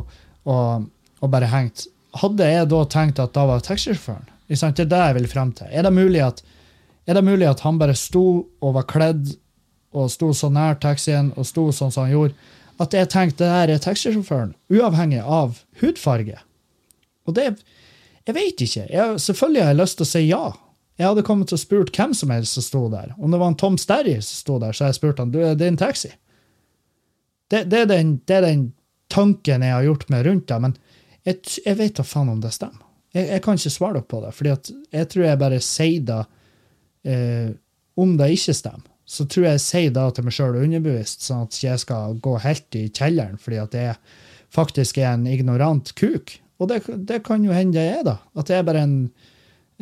[0.48, 0.86] og,
[1.20, 1.84] og bare hengt,
[2.18, 4.30] hadde jeg da tenkt at da var taxisjåføren?
[4.52, 5.70] Det er det jeg vil frem til.
[5.70, 6.42] Er det, mulig at,
[7.08, 8.24] er det mulig at han bare sto
[8.60, 9.34] og var kledd
[9.92, 13.52] og sto så nær taxien og sto sånn som han gjorde, at jeg tenkte det
[13.52, 16.40] her er taxisjåføren, uavhengig av hudfarge?
[17.28, 17.56] Og det er
[18.22, 18.84] jeg vet ikke.
[18.86, 20.42] Jeg, selvfølgelig har jeg lyst til å si ja.
[21.00, 23.14] Jeg hadde kommet til å spurt hvem som helst som sto der.
[23.18, 25.56] Om det var en Tom Sterry som sto der, så jeg spurt han, du, er
[25.58, 26.12] det en taxi?
[27.50, 28.62] Det, det, er den, det, er den,
[29.12, 30.76] tanken jeg har gjort meg rundt det, men
[31.26, 32.86] jeg, jeg vet da faen om det stemmer.
[33.12, 36.22] Jeg, jeg, kan ikke svare dere på det, for jeg tror jeg bare sier det
[37.08, 37.50] eh,
[38.00, 38.88] om det ikke stemmer.
[39.12, 42.36] Så tror jeg jeg sier det til meg sjøl underbevisst, sånn at jeg skal gå
[42.44, 43.98] helt i kjelleren fordi at jeg
[44.52, 46.36] faktisk er en ignorant kuk.
[46.62, 48.16] Og det, det, kan jo hende jeg er, da.
[48.38, 48.96] At jeg er bare en,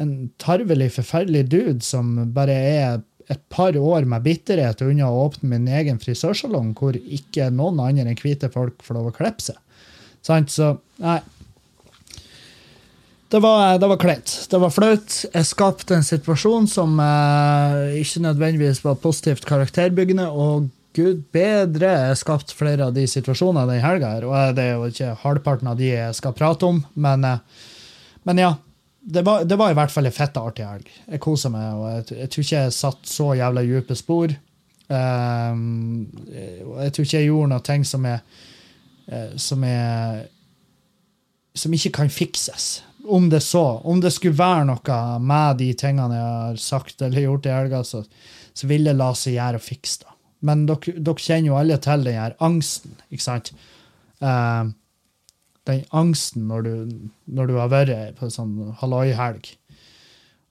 [0.00, 5.52] en tarvelig, forferdelig dude som bare er et par år med bitterhet unna å åpne
[5.52, 9.60] min egen frisørsalong, hvor ikke noen andre enn hvite folk får lov å klippe seg.
[10.26, 11.20] Så nei.
[13.30, 14.32] Det var, det var kleint.
[14.50, 15.16] Det var flaut.
[15.30, 20.66] Jeg skapte en situasjon som eh, ikke nødvendigvis var positivt karakterbyggende, og
[20.98, 24.16] gud bedre jeg skapte flere av de situasjonene den helga.
[24.26, 27.70] Og det er jo ikke halvparten av de jeg skal prate om, men, eh,
[28.26, 28.50] men ja.
[29.00, 30.90] Det var, det var, i hvert fall en fette artig helg.
[31.08, 34.34] Jeg kosa meg, og jeg, jeg, tror ikke jeg satt så jævla dype spor.
[34.90, 36.10] Um,
[36.82, 38.18] jeg tror ikke jeg gjorde noe ting som er
[39.06, 40.26] eh, som er
[41.56, 42.68] som ikke kan fikses.
[43.04, 47.26] Om det så, om det skulle være noe med de tingene jeg har sagt eller
[47.26, 48.02] gjort i helga, så,
[48.52, 50.16] så vil det la seg gjøre å fikse det.
[50.46, 53.50] Men dere, kjenner jo alle til den her angsten, ikke sant?
[54.20, 54.72] Uh,
[55.68, 56.74] den angsten når du,
[57.28, 59.52] når du har vært på en sånn halloi-helg.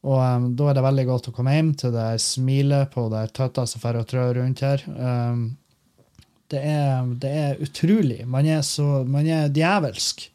[0.07, 3.25] Og um, da er det veldig godt å komme hjem til det smilet på det
[3.35, 4.83] tøtta som får trø rundt her.
[4.95, 5.41] Um,
[6.51, 8.21] det, er, det, er, utrolig.
[8.25, 10.29] Man er så Man er djevelsk.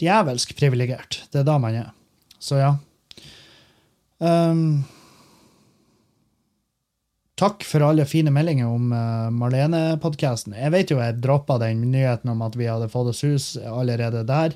[0.00, 1.22] Djevelsk privilegert.
[1.30, 1.92] Det er da man er.
[2.40, 2.74] Så ja.
[4.20, 4.82] Um,
[7.40, 10.52] Takk for alle fine meldinger om uh, Marlene-podkasten.
[10.60, 14.26] Jeg vet jo jeg droppa den nyheten om at vi hadde fått oss hus allerede
[14.28, 14.52] der.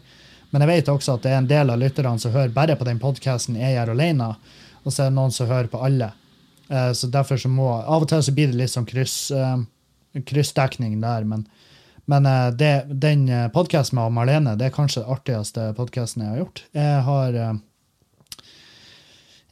[0.53, 2.85] Men jeg vet også at det er en del av lytterne som hører bare på
[2.85, 4.35] den podkasten jeg gjør alene.
[4.85, 6.11] Og så er det noen som hører på alle.
[6.69, 9.65] Uh, så derfor så må Av og til så blir det litt sånn kryss, uh,
[10.29, 11.25] kryssdekning der.
[11.25, 11.49] Men,
[12.11, 12.27] men
[12.59, 16.65] det, den podkasten med Marlene det er kanskje den artigste podkasten jeg har gjort.
[16.77, 17.39] Jeg har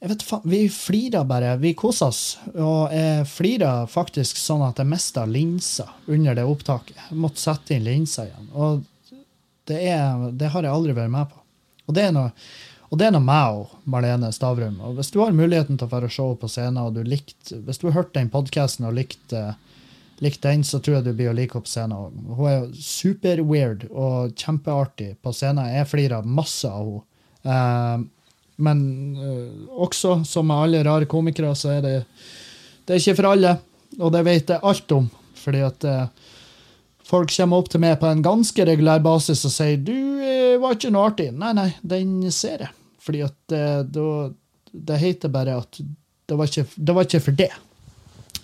[0.02, 1.56] jeg vet faen, Vi flirer bare.
[1.62, 2.22] Vi koser oss.
[2.58, 6.96] Og jeg flirer faktisk sånn at jeg mista linsa under det opptaket.
[6.98, 8.48] Jeg måtte sette inn linsa igjen.
[8.50, 8.82] Og
[9.70, 11.38] det, er, det har jeg aldri vært med på.
[11.86, 12.32] Og det er noe,
[12.90, 14.80] og det er noe meg og Marlene Stavrum.
[14.82, 17.78] Og hvis du har muligheten til å få se på scenen, og du likt, hvis
[17.78, 19.36] du har hørt den podkasten og likt,
[20.22, 22.18] likt, den, så tror jeg du blir å like opp scenen.
[22.37, 25.70] Hun er super weird og kjempeartig på scenen.
[25.72, 27.07] Jeg flirer masse av henne.
[27.42, 28.03] Uh,
[28.62, 28.83] men
[29.18, 31.94] uh, også, som med alle rare komikere, så er det
[32.87, 33.57] det er ikke for alle.
[33.98, 35.09] Og det vet jeg alt om.
[35.42, 36.05] Fordi at uh,
[37.09, 39.98] folk kommer opp til meg på en ganske regulær basis og sier 'du
[40.62, 41.35] var ikke noe artig'.
[41.35, 42.70] Nei, nei, den ser jeg.
[43.03, 43.55] Fordi at
[43.90, 44.07] det,
[44.70, 47.51] det heter bare at det var ikke, det var ikke for det.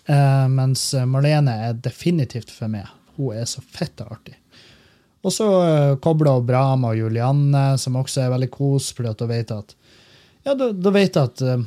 [0.08, 2.88] Eh, mens Marlene er definitivt for meg.
[3.18, 4.38] Hun er så fette artig.
[5.26, 9.24] Og så uh, kobler hun bra med Julianne, som også er veldig kos, fordi at
[9.24, 9.74] hun vet at
[10.46, 11.58] Ja, da, da vet at uh,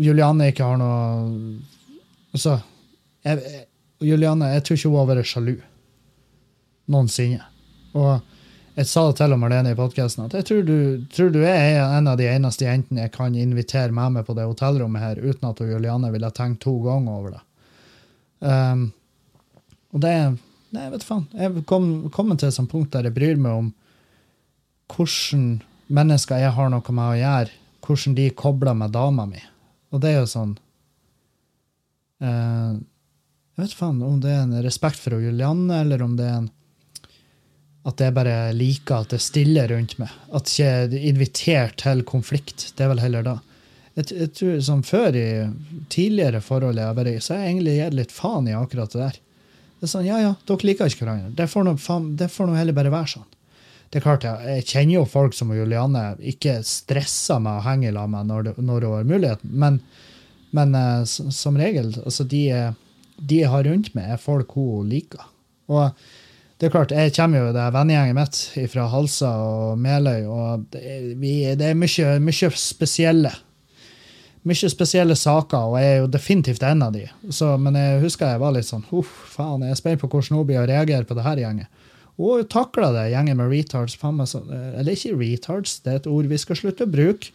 [0.00, 1.58] Julianne ikke har noe
[2.34, 2.58] Altså,
[3.24, 3.66] jeg, jeg,
[4.04, 5.54] Julianne, jeg tror ikke hun har vært sjalu.
[6.92, 7.46] Noensinne.
[7.96, 8.10] Og
[8.76, 10.76] jeg sa det til Marlene i podkasten at jeg tror du,
[11.14, 14.44] tror du er en av de eneste jentene jeg kan invitere med meg på det
[14.44, 17.42] hotellrommet her uten at Julianne ville tenkt to ganger over det.
[18.40, 18.90] Um,
[19.94, 20.12] og det
[20.74, 21.24] Nei, vet faen.
[21.32, 23.68] Jeg kommer kom, kommet til et sånt punkt der jeg bryr meg om
[24.92, 27.54] hvordan mennesker jeg har noe med å gjøre,
[27.86, 29.40] hvordan de kobler med dama mi.
[29.94, 30.52] Og det er jo sånn
[32.20, 36.38] uh, Jeg vet faen om det er en respekt for Julianne, eller om det er
[36.42, 36.52] en
[37.86, 40.10] at jeg bare liker at det er stille rundt meg.
[40.34, 42.72] At jeg ikke er invitert til konflikt.
[42.74, 43.34] Det er vel heller da.
[43.96, 45.28] Jeg, jeg tror som Før, i
[45.92, 48.92] tidligere forhold jeg har vært i, så har jeg egentlig gitt litt faen i akkurat
[48.92, 49.16] det der.
[49.76, 51.32] Det er sånn, Ja, ja, dere liker ikke hverandre.
[51.36, 53.26] Det får nå heller bare være sånn.
[53.92, 57.92] Det er klart, jeg, jeg kjenner jo folk som Julianne ikke stresser med å henge
[57.94, 59.80] lag med når, det- når hun har muligheten, men,
[60.56, 62.42] men uh, som regel, altså de,
[63.20, 65.22] de jeg har rundt meg, er folk hun liker.
[65.70, 65.94] Og
[66.58, 70.66] det er klart, jeg kommer jo det det vennegjengen mitt fra Halsa og Meløy, og
[70.74, 73.32] det er, vi, det er mye, mye spesielle
[74.46, 77.04] mye spesielle saker, og jeg er jo definitivt en av de.
[77.34, 80.38] Så, men jeg husker jeg var litt sånn Huff, faen, jeg er spent på hvordan
[80.38, 81.82] hun blir å reagere på det her gjenget.
[82.16, 83.96] Og hun takla det, gjengen med retards.
[84.00, 87.32] Faen meg så, eller ikke retards, det er et ord vi skal slutte å bruke.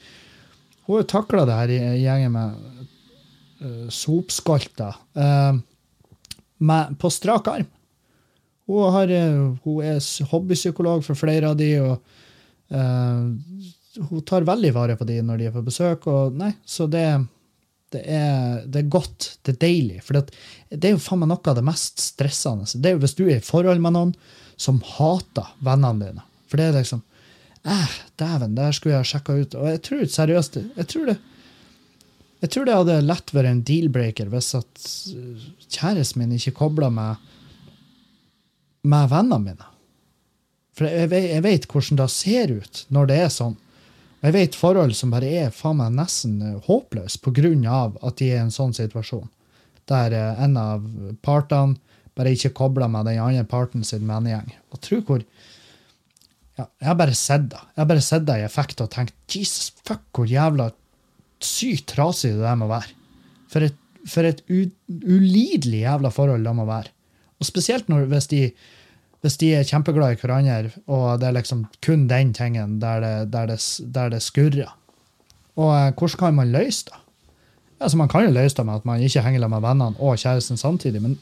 [0.87, 2.55] Hun takla det her gjengen med
[3.61, 5.59] uh, sopskolter uh,
[6.57, 7.69] med- på strak arm.
[8.71, 14.71] Hun, har, uh, hun er hobbypsykolog for flere av de, og eh, hun tar veldig
[14.75, 16.07] vare på de når de er på besøk.
[16.07, 17.05] og nei, Så det,
[17.91, 19.37] det, er, det er godt.
[19.43, 20.01] Det er deilig.
[20.05, 20.35] For det,
[20.69, 22.69] det er jo faen meg noe av det mest stressende.
[22.71, 24.13] Det er jo hvis du er i forhold med noen
[24.61, 26.27] som hater vennene dine.
[26.47, 27.03] For det er liksom
[27.61, 29.55] Æh, Dæven, der skulle jeg ha sjekka ut.
[29.59, 31.19] Og jeg tror seriøst jeg tror det
[32.41, 34.85] jeg tror det hadde lett vært en deal-breaker hvis at
[35.69, 37.19] kjæresten min ikke kobla med,
[38.81, 39.67] med vennene mine.
[40.73, 43.53] For jeg, jeg, jeg vet hvordan det ser ut når det er sånn.
[44.21, 47.19] Jeg vet forhold som bare er faen meg nesten eh, håpløse
[47.69, 49.29] av at de er i en sånn situasjon.
[49.89, 50.85] Der eh, en av
[51.25, 51.79] partene
[52.17, 54.51] bare ikke kobler med den andre parten sin vennegjeng.
[54.71, 55.23] Og tro hvor
[56.57, 57.61] ja, Jeg har bare sett det.
[57.73, 60.69] Jeg har bare sett det i effekt og tenkt Jesus fuck, hvor jævla
[61.41, 62.91] sykt trasig det der må være.
[63.49, 66.91] For et, for et u, ulidelig jævla forhold det må være.
[67.41, 68.51] Og spesielt når, hvis, de,
[69.21, 73.15] hvis de er kjempeglade i hverandre, og det er liksom kun den tingen der det,
[73.33, 73.59] der det,
[73.93, 74.73] der det skurrer.
[75.59, 76.97] Og eh, hvordan kan man løse det?
[77.81, 80.57] Altså, man kan jo løse det med at man ikke henger med vennene og kjæresten
[80.57, 81.17] samtidig, men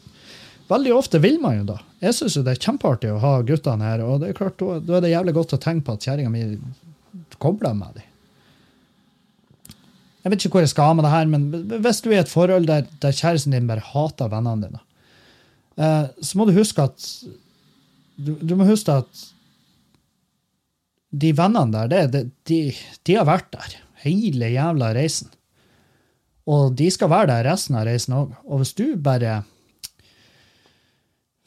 [0.69, 1.77] veldig ofte vil man jo da.
[2.03, 5.03] Jeg syns det er kjempeartig å ha guttene her, og det er klart, da, er
[5.03, 6.43] det jævlig godt å tenke på at kjerringa mi
[7.39, 8.05] kobler med dem.
[10.19, 12.21] Jeg vet ikke hvor jeg skal ha med det her, men hvis du er i
[12.21, 14.81] et forhold der, der kjæresten din bare hater vennene dine,
[15.79, 17.07] eh, så må du huske at
[18.19, 19.27] du, du må huske at
[21.09, 22.59] de vennene der, det, det, de,
[23.07, 25.31] de har vært der hele jævla reisen.
[26.49, 28.35] Og de skal være der resten av reisen òg.
[28.45, 29.41] Og hvis du bare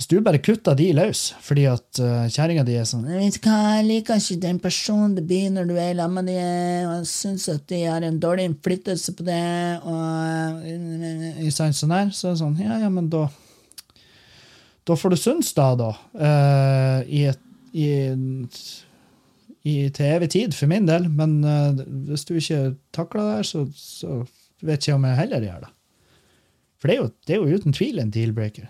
[0.02, 3.36] hvis du bare kutter de løs fordi at uh, kjerringa di er sånn «Jeg vet
[3.44, 6.96] hva, jeg liker ikke den personen det blir når du er sammen med dem, og
[6.96, 9.44] jeg syns at de har en dårlig innflytelse på det,
[9.86, 13.28] og uh, sånn, sånn her, så er det sånn Ja, ja, men da
[14.88, 15.92] Da får du Sundstad, da.
[16.16, 17.28] Uh, I
[17.72, 17.88] i,
[19.62, 21.06] i, til evig tid, for min del.
[21.08, 24.18] Men uh, hvis du ikke takler det her, så, så
[24.62, 25.72] vet ikke om jeg heller gjør det.
[26.82, 28.66] For det er, jo, det er jo uten tvil en deal-breaker.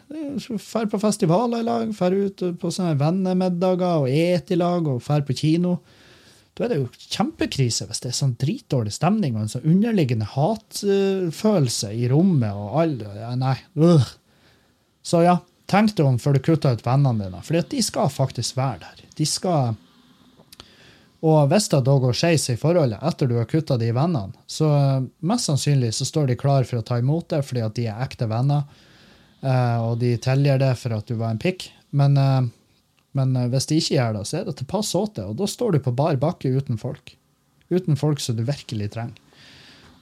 [0.61, 5.01] Fær på festivaler i lag, fær ut på sånne vennemiddager og et i lag, og
[5.01, 5.79] fær på kino.
[6.53, 10.29] Da er det jo kjempekrise hvis det er sånn dritdårlig stemning og en sånn underliggende
[10.35, 13.55] hatfølelse i rommet og alle Nei.
[13.81, 14.11] Øh.
[15.01, 15.39] Så ja,
[15.71, 19.03] tenk deg om før du kutter ut vennene dine, for de skal faktisk være der.
[19.19, 19.75] De skal
[21.23, 24.71] og hvis det da går skeis i forholdet etter du har kutta de vennene, så
[24.75, 27.87] eh, mest sannsynlig så står de klar for å ta imot det fordi at de
[27.93, 28.65] er ekte venner,
[29.41, 31.69] eh, og de tilgir det for at du var en pikk.
[31.95, 32.41] Men, eh,
[33.15, 35.47] men hvis de ikke gjør det, så er det til pass åt det, og da
[35.47, 37.15] står du på bar bakke uten folk.
[37.71, 39.21] Uten folk som du virkelig trenger.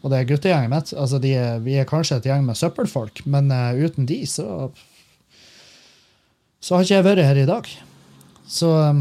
[0.01, 0.95] Og det er guttegjengen mitt.
[0.97, 4.71] altså de Vi er kanskje et gjeng med søppelfolk, men uten de, så
[6.71, 7.69] Så har ikke jeg vært her i dag.
[8.47, 8.99] Så um,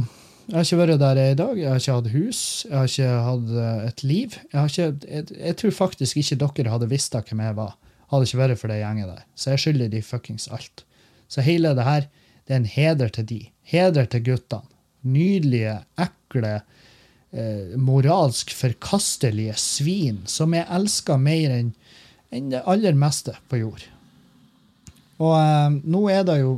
[0.48, 1.58] Jeg har ikke vært der jeg er i dag.
[1.60, 2.40] Jeg har ikke hatt hus.
[2.66, 4.38] Jeg har ikke hatt eh, et liv.
[4.50, 7.76] Jeg, ikke, jeg, jeg tror faktisk ikke dere hadde visst hvem jeg var,
[8.10, 9.20] hadde ikke vært for det gjengen der.
[9.38, 10.82] Så jeg skylder de fuckings alt.
[11.30, 12.08] Så hele det her,
[12.50, 13.38] det er en heder til de.
[13.70, 14.66] Heder til guttene.
[15.06, 16.56] Nydelige, ekle,
[17.30, 21.70] eh, moralsk forkastelige svin som jeg elsker mer enn
[22.34, 23.86] enn det aller meste på jord.
[25.22, 26.58] Og eh, nå er det jo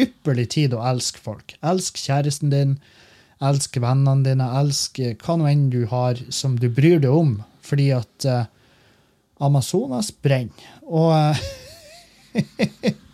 [0.00, 1.56] ypperlig tid å elske folk.
[1.64, 2.76] Elsk kjæresten din,
[3.44, 7.36] elsk vennene dine, elsk eh, hva nå enn du har som du bryr deg om,
[7.64, 8.44] fordi at uh,
[9.44, 10.68] Amazonas brenner.
[10.84, 11.36] Og uh,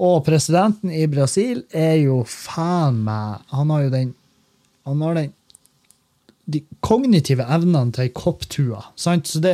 [0.00, 4.14] Og presidenten i Brasil er jo faen meg Han har jo den
[4.88, 5.34] Han har den
[6.50, 8.80] de kognitive evnene til ei kopptue.
[8.98, 9.28] Sant?
[9.30, 9.52] Så det,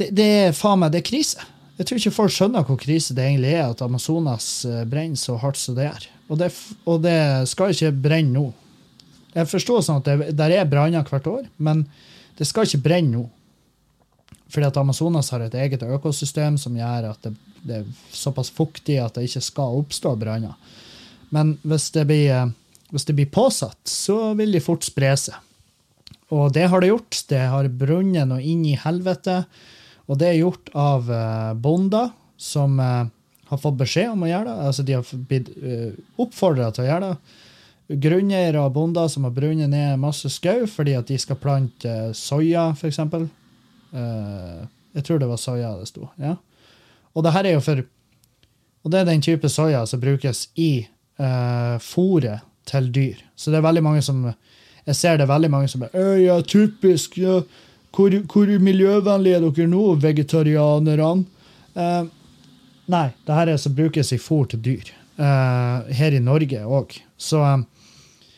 [0.00, 1.44] det, det er faen meg det er krise.
[1.74, 5.36] Jeg tror ikke folk skjønner hvor krise det egentlig er at Amazonas eh, brenner så
[5.42, 6.04] hardt som det er.
[6.30, 6.52] Og det,
[6.86, 7.18] og det
[7.50, 8.44] skal ikke brenne nå.
[9.34, 11.82] Jeg forstår sånn at det der er branner hvert år, men
[12.38, 13.24] det skal ikke brenne nå.
[14.54, 17.34] Fordi at Amazonas har et eget økosystem som gjør at det,
[17.66, 20.54] det er såpass fuktig at det ikke skal oppstå branner.
[21.34, 22.52] Men hvis det, blir, eh,
[22.94, 25.40] hvis det blir påsatt, så vil de fort spre seg.
[26.34, 27.24] Og det har det gjort.
[27.30, 29.42] Det har brunnet noe inn i helvete.
[30.10, 33.06] Og det er gjort av uh, bonder som eh,
[33.48, 34.68] har fått beskjed om å gjøre det.
[34.68, 37.40] Altså De har blitt uh, oppfordra til å gjøre det.
[38.04, 42.70] Grunneiere og bonder som har brunnet ned masse skau fordi at de skal plante soya,
[42.72, 43.00] f.eks.
[44.94, 46.08] Jeg tror det var soya det sto.
[46.18, 46.36] ja.
[47.14, 47.84] Og det her er jo for
[48.84, 50.86] Og det er den type soya som brukes i
[51.20, 53.20] uh, fôret til dyr.
[53.36, 54.26] Så det er veldig mange som
[54.86, 57.16] Jeg ser det er veldig mange som er «Øy, ja, typisk.
[57.18, 57.40] ja,
[57.94, 61.24] hvor, hvor miljøvennlige er dere nå, vegetarianerne?
[61.74, 62.04] Eh,
[62.90, 64.92] nei, det her er som brukes i fôr til dyr.
[65.16, 66.96] Eh, her i Norge òg.
[67.16, 68.32] Så, eh,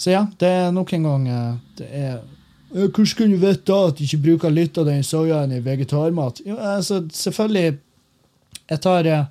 [0.00, 1.50] så ja, det er nok en gang eh,
[1.80, 2.22] det er
[2.72, 5.60] Eh, Hvordan kunne du vite da at de ikke bruker litt av den soyaen i
[5.60, 6.40] vegetarmat?
[6.46, 7.78] Jo, altså, selvfølgelig
[8.70, 9.26] Jeg tar eh,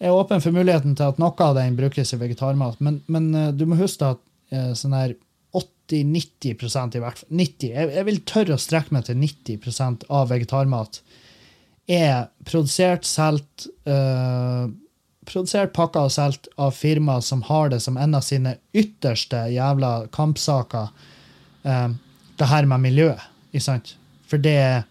[0.00, 3.28] jeg er åpen for muligheten til at noe av den brukes i vegetarmat, men, men
[3.56, 4.18] du må huske at
[4.76, 5.14] sånn her
[5.90, 10.30] 80-90% i hvert fall 90, jeg, jeg vil tørre å strekke meg til 90% av
[10.32, 11.02] vegetarmat
[11.90, 14.70] er produsert, solgt uh,
[15.24, 20.10] Produsert, pakka og solgt av firmaer som har det som en av sine ytterste jævla
[20.12, 20.90] kampsaker,
[21.64, 21.94] uh,
[22.36, 23.22] det her med miljøet.
[23.54, 23.94] Ikke sant?
[24.28, 24.84] For det,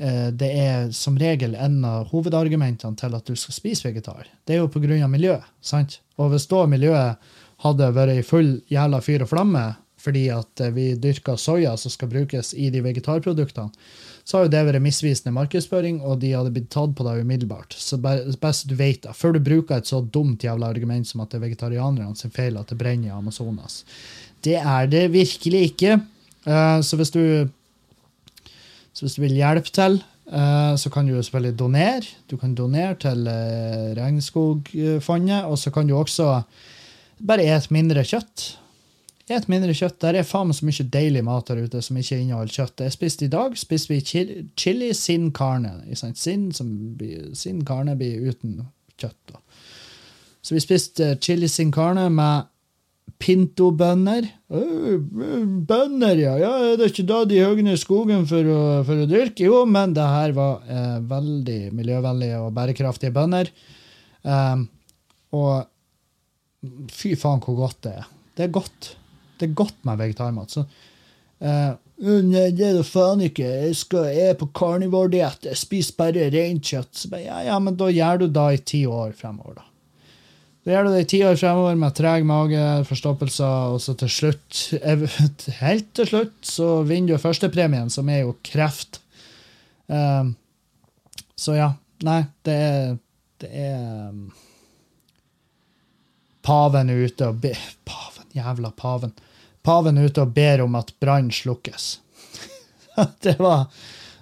[0.00, 4.26] eh, det er som regel en av hovedargumentene til at du skal spise vegetar.
[4.42, 5.44] Det er jo av miljøet.
[5.60, 6.00] sant?
[6.16, 7.30] Og hvis da miljøet
[7.62, 9.76] hadde vært i full jævla fyr og flamme
[10.08, 13.70] fordi at eh, vi dyrker soya som skal brukes i de vegetarproduktene,
[14.28, 17.72] så har jo det vært misvisende markedsføring, og de hadde blitt tatt på det umiddelbart.
[17.80, 21.32] Så best du vet det, Før du bruker et så dumt jævla argument som at
[21.32, 23.84] det er vegetarianerne sin feil at det brenner i Amazonas.
[24.44, 25.96] Det er det virkelig ikke.
[26.44, 27.48] Eh, så hvis du
[28.92, 32.14] så hvis du vil hjelpe til, eh, så kan du jo selvfølgelig donere.
[32.28, 33.28] Du kan donere til
[33.96, 36.42] Regnskogfondet, og så kan du også
[37.24, 38.58] bare et mindre kjøtt.
[39.28, 39.98] Et mindre kjøtt.
[40.00, 42.84] Der er faen meg så mye deilig mat der ute som ikke inneholder kjøtt.
[42.86, 44.00] Jeg spiste i dag spiste vi
[44.56, 45.74] chili, sin carne.
[45.94, 46.48] Sin,
[46.96, 48.62] blir, sin carne blir uten
[48.96, 49.18] kjøtt.
[49.32, 49.42] Da.
[50.40, 52.48] Så vi spiste chili sin carne med
[53.20, 54.28] pintobønner.
[54.48, 56.34] Bønner, ja.
[56.40, 56.52] ja.
[56.78, 59.44] Det ikke da de høgner skogen for å, for å dyrke?
[59.48, 63.50] Jo, men det her var eh, veldig miljøvennlige og bærekraftige bønner.
[64.22, 64.64] Um,
[65.36, 65.68] og
[66.94, 68.08] fy faen hvor godt det er.
[68.38, 68.92] Det er godt.
[69.38, 70.54] Det er godt med vegetarmat.
[70.54, 73.46] Så uh, Nei, det er da faen ikke.
[73.46, 75.48] Jeg, skal, jeg er på karnivordiett.
[75.50, 77.08] Jeg spiser bare rent kjøtt.
[77.18, 79.64] Ja, ja, men da gjør du det i ti år fremover, da.
[80.62, 84.10] Da gjør du det i ti år fremover med treg mage, forstoppelser, og så til
[84.12, 84.58] slutt
[85.62, 89.00] Helt til slutt så vinner du førstepremien, som er jo kreft.
[89.88, 90.34] Um,
[91.38, 91.72] så ja.
[92.06, 92.98] Nei, det er
[93.42, 94.28] Det er um,
[96.46, 97.50] Paven er ute og be,
[97.86, 99.12] Paven, jævla paven.
[99.66, 101.98] Paven ute og ber om at brann slukkes.
[103.24, 103.66] det, var,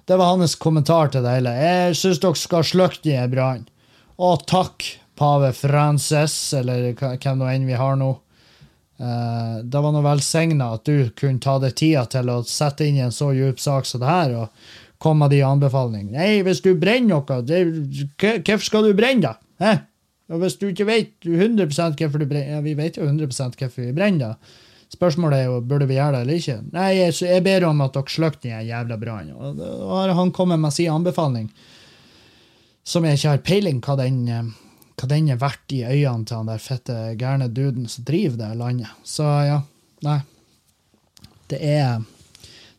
[0.05, 1.55] det var hans kommentar til det hele.
[1.61, 3.67] Jeg syns dere skal slukke den brannen.
[4.17, 4.85] Å, takk,
[5.17, 8.15] pave Frances, eller hvem nå enn vi har nå.
[8.97, 12.97] Uh, det var nå velsigna at du kunne ta deg tida til å sette inn
[12.97, 16.17] i en så djup sak som det her, og komme med de anbefalingene.
[16.17, 17.41] Nei, hvis du brenner noe,
[18.17, 19.37] hvorfor skal du brenne, da?
[19.61, 19.75] Hæ?
[20.33, 23.85] Og hvis du ikke vet 100 hvorfor du brenner ja, Vi vet jo 100 hvorfor
[23.85, 24.65] vi brenner, da.
[24.93, 26.57] Spørsmålet er jo burde vi gjøre det eller ikke.
[26.71, 29.35] Nei, jeg, jeg ber om at dere slukker den jævla brannen.
[29.35, 31.49] Og da har han kommet med sin anbefaling,
[32.87, 34.21] som jeg ikke har peiling hva den,
[34.95, 38.53] hva den er verdt i øynene til han der fette gærne duden som driver det
[38.61, 38.93] landet.
[39.03, 39.59] Så ja,
[40.07, 40.21] nei.
[41.47, 42.01] Det er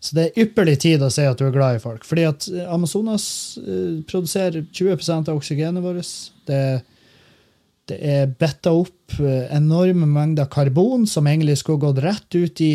[0.00, 2.04] Så det er ypperlig tid å si at du er glad i folk.
[2.06, 3.24] Fordi at Amazonas
[3.58, 6.12] eh, produserer 20% av oksygenet vårt.
[6.46, 6.60] Det,
[7.88, 12.72] det er betta opp eh, enorme mengder karbon som egentlig skulle gått rett ut i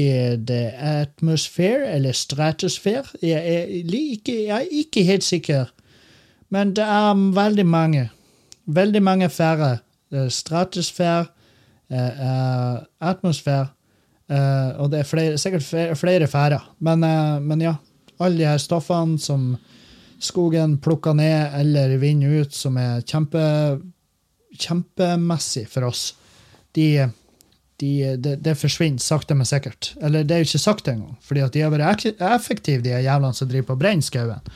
[0.48, 3.06] the atmosphere, eller stratosphere.
[3.22, 5.72] Jeg er, like, jeg er ikke helt sikker.
[6.54, 8.08] Men det er veldig mange.
[8.66, 9.78] Veldig mange færre.
[10.14, 11.26] Eh, Stratosfære,
[11.92, 13.68] eh, eh, atmosfære,
[14.30, 16.60] eh, og det er flere, sikkert flere, færre.
[16.80, 17.76] Men, eh, men ja,
[18.20, 19.58] alle de her stoffene som
[20.20, 23.82] skogen plukker ned eller vinner ut, som er kjempe,
[24.60, 26.14] kjempemessig for oss,
[26.78, 27.08] de,
[27.82, 29.94] de, det, det forsvinner sakte, men sikkert.
[30.02, 33.38] Eller det er jo ikke sakte engang, fordi at de har vært effektive, de jævlene
[33.38, 34.50] som driver på og brenner skauen.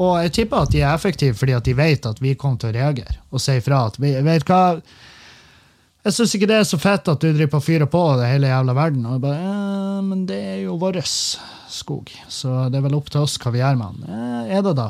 [0.00, 2.70] Og jeg tipper at de er effektive fordi at de vet at vi kommer til
[2.70, 4.60] å reagere og si ifra at vi vet hva
[6.02, 8.30] Jeg syns ikke det er så fett at du driver på og fyrer på det
[8.30, 9.04] hele jævla verden.
[9.06, 13.12] Og jeg bare, eh, men det er jo vår skog, så det er vel opp
[13.12, 14.16] til oss hva vi gjør med den.
[14.16, 14.88] Eh, er det da?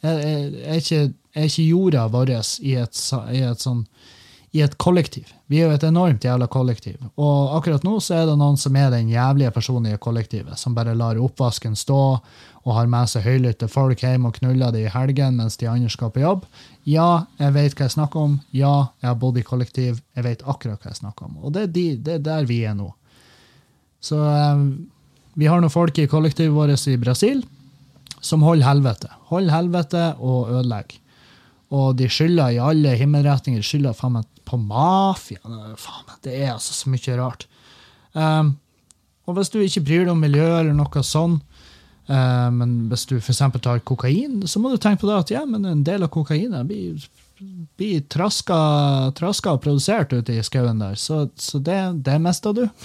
[0.00, 1.02] Er, er, er, ikke,
[1.34, 2.30] er ikke jorda vår
[2.62, 3.00] i et,
[3.34, 3.84] i et sånn
[4.54, 5.32] i et kollektiv.
[5.50, 7.00] Vi er jo et enormt jævla kollektiv.
[7.18, 10.76] Og akkurat nå så er det noen som er den jævlige personen i kollektivet, som
[10.76, 12.02] bare lar oppvasken stå
[12.62, 15.90] og har med seg høylytte folk hjem og knuller det i helgen mens de andre
[15.90, 16.46] skal på jobb.
[16.86, 18.38] Ja, jeg vet hva jeg snakker om.
[18.54, 19.98] Ja, jeg har bodd i kollektiv.
[20.14, 21.40] Jeg vet akkurat hva jeg snakker om.
[21.42, 22.92] Og det er, de, det er der vi er nå.
[23.98, 24.66] Så eh,
[25.34, 27.42] vi har noen folk i kollektivet vårt i Brasil
[28.22, 29.10] som holder helvete.
[29.34, 31.02] Holder helvete og ødelegger.
[31.74, 33.62] Og de skylder i alle himmelretninger.
[33.62, 35.74] De skylder faen meg på mafiaen.
[36.24, 37.48] Det er altså så mye rart.
[38.14, 38.54] Um,
[39.26, 41.38] og hvis du ikke bryr deg om miljø eller noe sånn,
[42.10, 43.42] uh, men hvis du f.eks.
[43.64, 46.68] tar kokain, så må du tenke på det at ja, men en del av kokainet
[46.68, 47.08] blir,
[47.80, 48.60] blir traska,
[49.18, 51.00] traska og produsert ute i skauen der.
[51.00, 52.66] Så, så det, det mister du.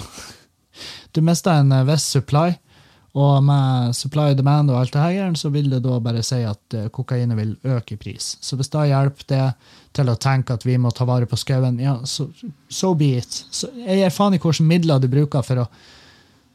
[1.12, 2.54] Du mister en eh, viss supply.
[3.18, 6.76] Og med supply demand og alt det her, så vil det da bare si at
[6.78, 8.36] eh, kokainet vil øke i pris.
[8.42, 9.46] Så hvis da hjelper det
[9.98, 12.28] til å tenke at vi må ta vare på skauen, ja, så
[12.70, 13.42] so be it.
[13.50, 15.68] Så jeg gir faen i hvilke midler du bruker for å,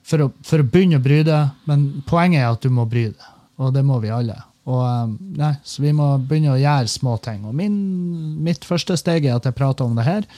[0.06, 3.08] for, å, for å begynne å bry deg, men poenget er at du må bry
[3.10, 3.30] deg.
[3.58, 4.38] Og det må vi alle.
[4.70, 7.42] Og, eh, nei, så vi må begynne å gjøre små ting.
[7.50, 7.74] Og min,
[8.46, 10.30] mitt første steg er at jeg prater om det her.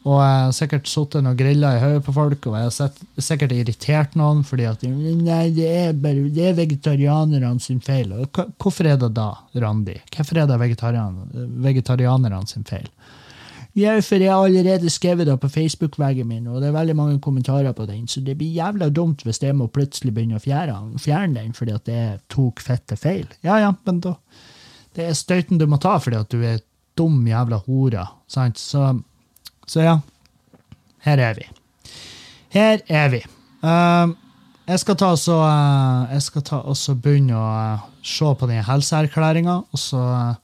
[0.00, 3.52] Og jeg har sikkert sittet og grilla i hodet på folk, og jeg har sikkert
[3.52, 8.14] irritert noen fordi at Nei, det er bare det er vegetarianerne sin feil.
[8.16, 9.98] Og hvorfor er det da, Randi?
[10.14, 11.18] Hvorfor er det vegetarian,
[11.66, 12.88] vegetarianerne sin feil?
[13.76, 17.20] Ja, for jeg har allerede skrevet det på Facebook-veggen min, og det er veldig mange
[17.22, 20.98] kommentarer på den, så det blir jævla dumt hvis jeg må plutselig begynne å fjerne,
[20.98, 22.00] fjerne den fordi at det
[22.32, 23.28] tok fette feil.
[23.46, 24.16] Ja, ja, men da
[24.96, 26.58] Det er støyten du må ta fordi at du er
[26.98, 28.58] dum jævla hore, sant?
[28.58, 28.88] Så
[29.70, 29.98] så ja,
[31.06, 31.46] her er vi.
[32.50, 33.20] Her er vi.
[33.62, 34.16] Uh,
[34.66, 37.46] jeg skal ta også, uh, jeg skal ta også begynne å
[37.78, 40.40] uh, se på den helseerklæringa, og,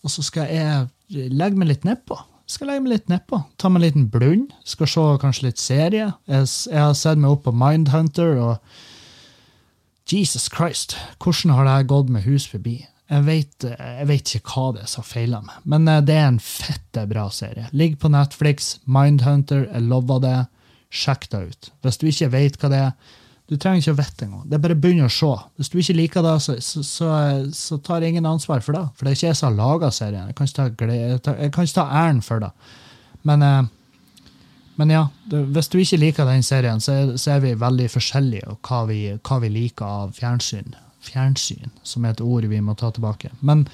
[0.00, 2.16] og så skal jeg legge meg litt nedpå.
[2.50, 3.42] Skal legge meg litt nedpå.
[3.60, 4.54] Ta meg en liten blund.
[4.66, 6.08] Skal se kanskje litt serie.
[6.30, 12.10] Jeg, jeg har sett meg opp på Mindhunter, og Jesus Christ, hvordan har det gått
[12.10, 12.80] med hus forbi?
[13.10, 16.28] Jeg vet, jeg vet ikke hva det er som feiler meg, men eh, det er
[16.28, 17.66] en fette bra serie.
[17.74, 20.36] Ligg på Netflix, Mindhunter, jeg lover det.
[20.90, 21.70] Sjekk det ut.
[21.86, 23.16] Hvis du ikke vet hva det er,
[23.50, 24.42] du trenger ikke å vite engang.
[24.46, 25.30] Det er bare å begynne å se.
[25.58, 27.08] Hvis du ikke liker det, så, så, så,
[27.54, 28.84] så tar ingen ansvar for det.
[28.94, 30.28] For det er ikke jeg som har laga serien.
[30.30, 32.50] Jeg kan ikke ta, æren for det.
[33.26, 34.28] Men, eh,
[34.78, 38.70] men ja, hvis du ikke liker den serien, så er, er vi veldig forskjellige og
[38.70, 40.78] hva vi, hva vi liker av fjernsyn.
[41.04, 43.32] Fjernsyn, som er et ord vi må ta tilbake.
[43.40, 43.64] Men,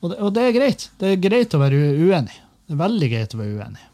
[0.00, 0.86] og, det, og det er greit.
[1.00, 2.36] Det er greit å være uenig.
[2.64, 3.88] Det er veldig greit å være uenig.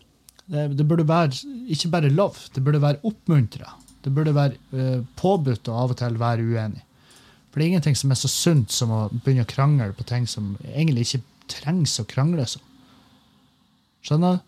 [0.51, 3.73] Det, det burde være ikke bare lov, det burde være oppmuntra.
[4.01, 6.83] Det burde være uh, påbudt å av og til være uenig.
[7.51, 10.27] For det er ingenting som er så sunt som å begynne å krangle på ting
[10.31, 12.67] som egentlig ikke trengs å krangles om.
[14.07, 14.47] Skjønner du?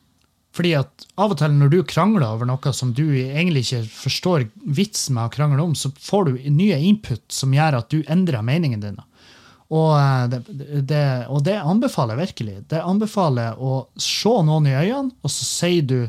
[0.53, 4.45] Fordi at av og til når du krangler over noe som du egentlig ikke forstår
[4.65, 8.45] vitsen med å krangle om, så får du nye input som gjør at du endrer
[8.45, 9.01] meningen din.
[9.73, 10.43] Og eh, det,
[10.89, 12.57] det, og det anbefaler jeg virkelig.
[12.69, 16.01] Det anbefaler å se noen i øynene, og så sier du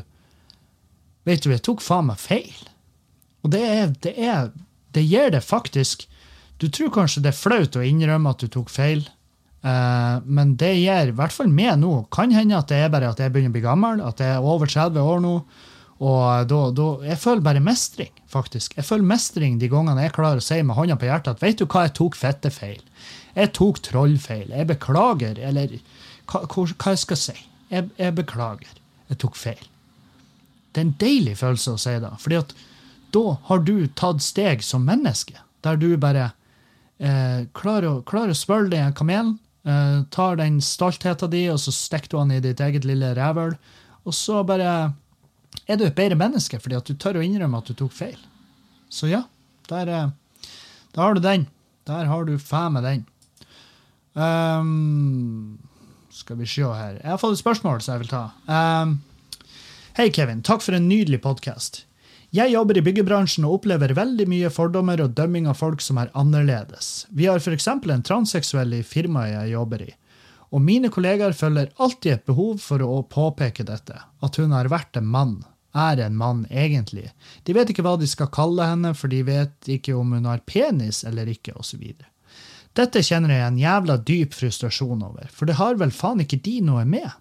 [1.24, 2.52] Vet du, jeg tok faen meg feil.
[3.44, 4.50] Og det er, det er
[4.92, 6.04] Det gir det faktisk
[6.60, 9.06] Du tror kanskje det er flaut å innrømme at du tok feil,
[9.64, 13.22] men det gir, i hvert fall meg nå, kan hende at det er bare at
[13.22, 15.38] jeg begynner å bli gammel, at jeg er over 30 år nå.
[16.04, 18.74] Og da, da, Jeg føler bare mestring, faktisk.
[18.76, 21.60] Jeg føler mestring de gangene jeg klarer å si med hånda på hjertet at vet
[21.60, 22.82] du hva, jeg tok fette feil.
[23.34, 24.50] Jeg tok trollfeil.
[24.50, 25.78] Jeg beklager, eller
[26.30, 27.36] hva, hva jeg skal si.
[27.70, 28.82] jeg, jeg beklager.
[29.08, 29.64] Jeg tok feil.
[30.74, 32.54] Det er en deilig følelse å si det, fordi at
[33.14, 36.32] da har du tatt steg som menneske, der du bare
[36.98, 39.36] eh, klarer, å, klarer å spørre den kamelen,
[39.66, 43.56] eh, tar den stoltheten din, og så stikker du den i ditt eget lille rævhøl,
[44.04, 44.92] og så bare
[45.66, 48.18] er du et bedre menneske fordi at du tør å innrømme at du tok feil.
[48.92, 49.24] Så ja,
[49.70, 50.52] der, eh,
[50.94, 51.48] der har du den.
[51.88, 53.02] Der har du faen meg den.
[54.14, 55.58] Um,
[56.14, 57.00] skal vi se her.
[57.00, 58.28] Jeg har fått et spørsmål som jeg vil ta.
[58.46, 59.00] Um,
[59.94, 60.40] Hei, Kevin.
[60.42, 61.84] Takk for en nydelig podkast.
[62.34, 66.08] Jeg jobber i byggebransjen og opplever veldig mye fordommer og dømming av folk som er
[66.18, 67.04] annerledes.
[67.14, 67.68] Vi har f.eks.
[67.70, 69.92] en transseksuell i firmaet jeg jobber i.
[70.50, 74.98] Og mine kollegaer føler alltid et behov for å påpeke dette, at hun har vært
[74.98, 75.36] en mann.
[75.78, 77.12] Er en mann, egentlig.
[77.46, 80.42] De vet ikke hva de skal kalle henne, for de vet ikke om hun har
[80.42, 81.86] penis eller ikke, osv.
[82.74, 86.58] Dette kjenner jeg en jævla dyp frustrasjon over, for det har vel faen ikke de
[86.66, 87.14] noe med?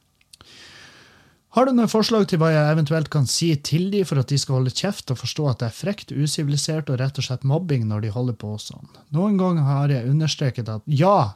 [1.54, 4.40] Har du noen forslag til hva jeg eventuelt kan si til de for at de
[4.42, 7.84] skal holde kjeft og forstå at det er frekt, usivilisert og rett og slett mobbing
[7.92, 8.90] når de holder på sånn?
[9.14, 11.36] Noen ganger har jeg understreket at ja,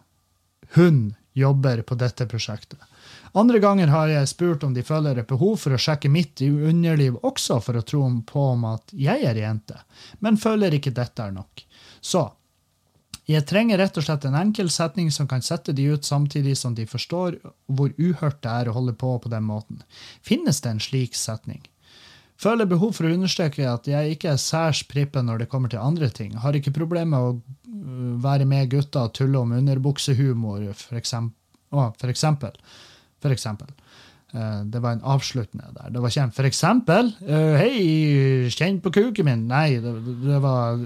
[0.74, 2.82] hun jobber på dette prosjektet.
[3.38, 7.20] Andre ganger har jeg spurt om de føler et behov for å sjekke mitt underliv
[7.22, 9.78] også for å tro på om at jeg er jente,
[10.26, 11.62] men føler ikke dette er nok.
[12.02, 12.26] Så
[13.28, 16.76] jeg trenger rett og slett en enkel setning som kan sette de ut samtidig som
[16.78, 19.82] de forstår hvor uhørt det er å holde på på den måten.
[20.24, 21.60] Finnes det en slik setning?
[22.38, 25.82] Føler behov for å understreke at jeg ikke er særs prippen når det kommer til
[25.82, 26.36] andre ting.
[26.38, 32.60] Har ikke problemer med å øh, være med gutta og tulle om underbuksehumor, for eksempel.
[33.18, 33.74] For eksempel.
[34.34, 35.90] Eh, Det var en avsluttende der.
[35.90, 37.10] Det var ikke en for eksempel.
[37.26, 39.48] eh, Hei, kjenn på kuken min.
[39.50, 40.78] Nei, det, det var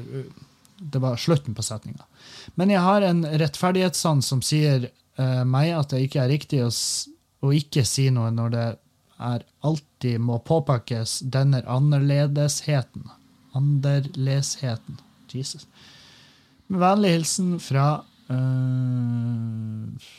[0.82, 2.08] det var slutten på setninga.
[2.56, 4.90] Men jeg har en rettferdighetssans som sier
[5.20, 6.70] uh, meg at det ikke er riktig å,
[7.46, 8.68] å ikke si noe når det
[9.22, 13.10] er alltid må påpekes denne annerledesheten.
[13.58, 15.00] Anderlesheten.
[15.32, 15.68] Jesus.
[16.68, 17.86] Med vennlig hilsen fra
[18.32, 20.10] uh,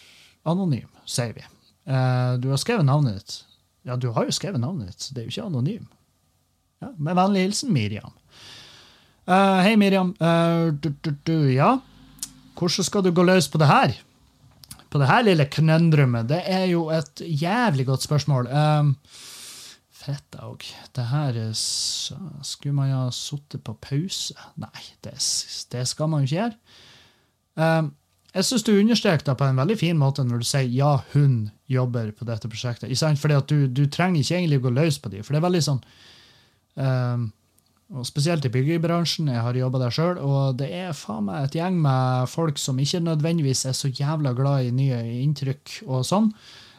[0.49, 1.45] Anonym, sier vi.
[1.89, 3.39] Uh, du har skrevet navnet ditt.
[3.89, 5.87] Ja, du har jo skrevet navnet ditt, så det er jo ikke anonym.
[6.83, 8.14] Ja, med vennlig hilsen Miriam.
[9.27, 10.14] Uh, hei, Miriam.
[10.83, 11.77] Du, du, du, ja,
[12.62, 13.94] hvordan skal du gå løs på det her?
[14.92, 16.28] På det her lille knøndrumet?
[16.30, 18.48] Det er jo et jævlig godt spørsmål.
[18.52, 18.96] Um,
[20.02, 20.64] Fett òg.
[20.96, 24.34] Det her er Skulle man ha sittet på pause?
[24.58, 25.14] Nei, det,
[25.72, 26.56] det skal man jo ikke gjøre.
[27.54, 27.92] Um,
[28.32, 31.50] jeg syns du understreker det på en veldig fin måte når du sier ja, hun
[31.68, 32.92] jobber på dette prosjektet.
[33.20, 35.62] Fordi at du, du trenger ikke egentlig gå løs på dem, for det er veldig
[35.68, 35.82] sånn
[36.80, 37.28] um,
[37.93, 39.28] og Spesielt i byggebransjen.
[39.28, 42.78] Jeg har jobba der sjøl, og det er faen meg et gjeng med folk som
[42.80, 46.30] ikke nødvendigvis er så jævla glad i nye inntrykk og sånn.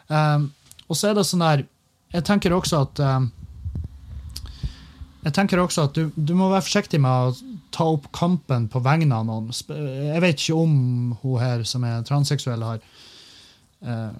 [0.09, 0.49] Um,
[0.89, 1.63] og så er det sånn der
[2.13, 3.29] Jeg tenker også at um,
[5.23, 8.81] jeg tenker også at du, du må være forsiktig med å ta opp kampen på
[8.83, 9.47] vegne av noen.
[9.53, 10.75] Jeg vet ikke om
[11.21, 12.83] hun her som er transseksuell, har
[13.81, 14.11] eh,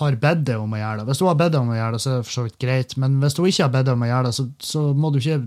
[0.00, 1.06] har bedt deg om å gjøre det.
[1.10, 2.58] Hvis hun har bedt deg om å gjøre det, så er det for så vidt
[2.62, 2.96] greit.
[3.00, 5.20] Men hvis hun ikke har bedt deg om å gjøre det, så, så må du
[5.20, 5.38] ikke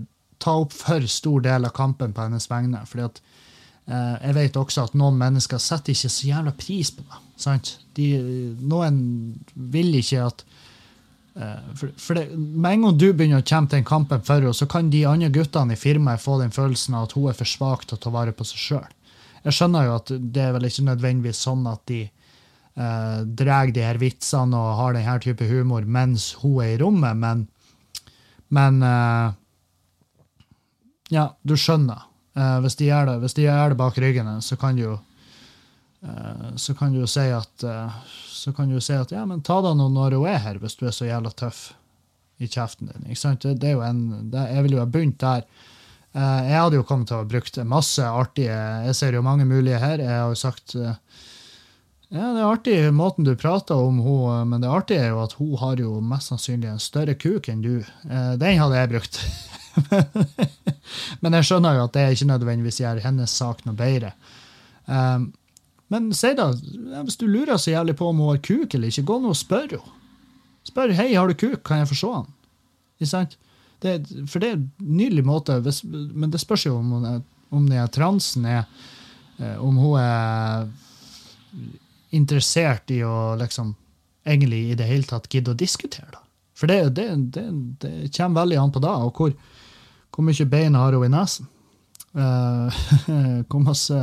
[0.44, 2.84] ta opp for stor del av kampen på hennes vegne.
[2.86, 3.22] fordi at
[3.88, 7.22] eh, jeg vet også at noen mennesker setter ikke så jævla pris på det.
[7.40, 7.78] Sant?
[7.96, 8.10] De,
[8.60, 9.00] noen
[9.54, 10.44] vil ikke at
[11.34, 14.54] Eh, For, for det, Med en gang du begynner å kjempe den kampen for henne,
[14.54, 17.50] så kan de andre guttene i firmaet få den følelsen av at hun er for
[17.50, 18.92] svak til å ta vare på seg sjøl.
[19.44, 23.82] Jeg skjønner jo at det er vel ikke nødvendigvis sånn at de eh, drar de
[23.84, 27.46] her vitsene og har den her type humor mens hun er i rommet, men,
[28.54, 29.34] men eh,
[31.14, 32.06] Ja, du skjønner.
[32.34, 34.82] Eh, hvis, de gjør det, hvis de gjør det bak ryggen din, så kan du
[34.84, 34.94] jo
[36.02, 37.98] eh, så kan du jo si at eh,
[38.44, 40.58] så kan du jo si at ja, men ta deg nå når hun er her,
[40.60, 41.70] hvis du er så jævla tøff
[42.42, 43.06] i kjeften din.
[43.08, 43.44] ikke sant?
[43.46, 44.02] Det, det er jo en,
[44.32, 45.46] det, jeg ville jo ha begynt der.
[46.14, 48.58] Eh, jeg hadde jo kommet til å ha brukt masse artige
[48.88, 50.02] Jeg ser jo mange mulige her.
[50.02, 50.98] Jeg har jo sagt eh,
[52.14, 55.34] ja, det er artig måten du prater om henne, men det artige er jo at
[55.40, 57.80] hun har jo mest sannsynlig en større kuk enn du.
[57.80, 59.18] Eh, Den hadde jeg brukt.
[61.22, 64.12] men jeg skjønner jo at det ikke nødvendigvis gjør hennes sak noe bedre.
[64.86, 65.32] Um,
[65.92, 66.48] men si da,
[67.04, 69.38] hvis du lurer så jævlig på om hun har kuk eller ikke, gå nå og
[69.38, 70.00] spør henne.
[70.64, 72.28] Spør hei, har du kuk, kan jeg få se den?
[72.96, 73.36] Ikke sant?
[73.84, 73.98] Det,
[74.32, 77.18] for det er en nydelig måte, hvis, men det spørs jo om, hun er,
[77.52, 78.62] om den er transen er
[79.36, 80.70] eh, Om hun er
[82.16, 83.74] interessert i å liksom
[84.24, 86.22] egentlig i det hele tatt gidde å diskutere, da.
[86.54, 87.44] For det, det, det,
[87.82, 89.34] det kommer veldig an på da, og hvor,
[90.14, 91.50] hvor mye bein har hun i nesen.
[92.14, 92.80] Eh,
[93.50, 94.00] hvor masse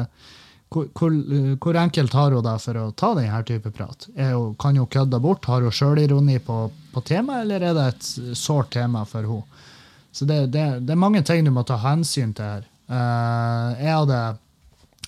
[0.71, 4.07] hvor, hvor, eh, hvor enkelt har hun det for å ta denne type prat?
[4.15, 5.47] Hun, kan hun kødde bort?
[5.51, 9.65] Har hun sjølironi på, på temaet, eller er det et sårt tema for henne?
[10.11, 12.65] Så det, det, det er mange ting du må ta hensyn til her.
[12.91, 14.21] Eh, jeg, hadde,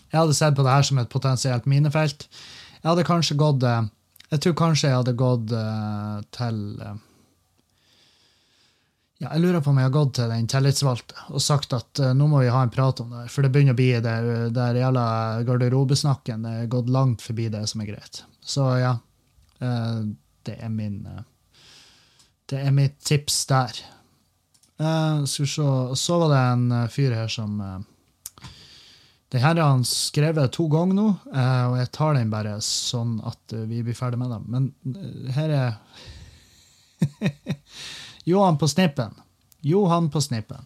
[0.08, 2.28] jeg hadde sett på det her som et potensielt minefelt.
[2.80, 5.52] Jeg hadde kanskje gått Jeg tror kanskje jeg hadde gått
[6.36, 6.58] til
[9.24, 12.12] ja, jeg lurer på om jeg har gått til den tillitsvalgte og sagt at uh,
[12.18, 14.16] nå må vi ha en prat om det, her, for det begynner å bli det
[14.58, 15.06] der jævla
[15.48, 16.44] garderobesnakken.
[16.44, 18.24] Det er gått langt forbi det som er greit.
[18.44, 18.98] Så ja,
[19.64, 20.02] uh,
[20.44, 21.24] det er min uh,
[22.52, 23.84] Det er mitt tips der.
[24.76, 25.66] Skal vi se
[25.96, 27.52] Så var det en fyr her som
[29.32, 33.54] Den her har han skrevet to ganger nå, og jeg tar den bare sånn at
[33.70, 34.44] vi blir ferdig med dem.
[34.50, 35.70] Men her er
[38.24, 39.14] Johan på snippen.
[39.62, 40.64] Johan på snippen.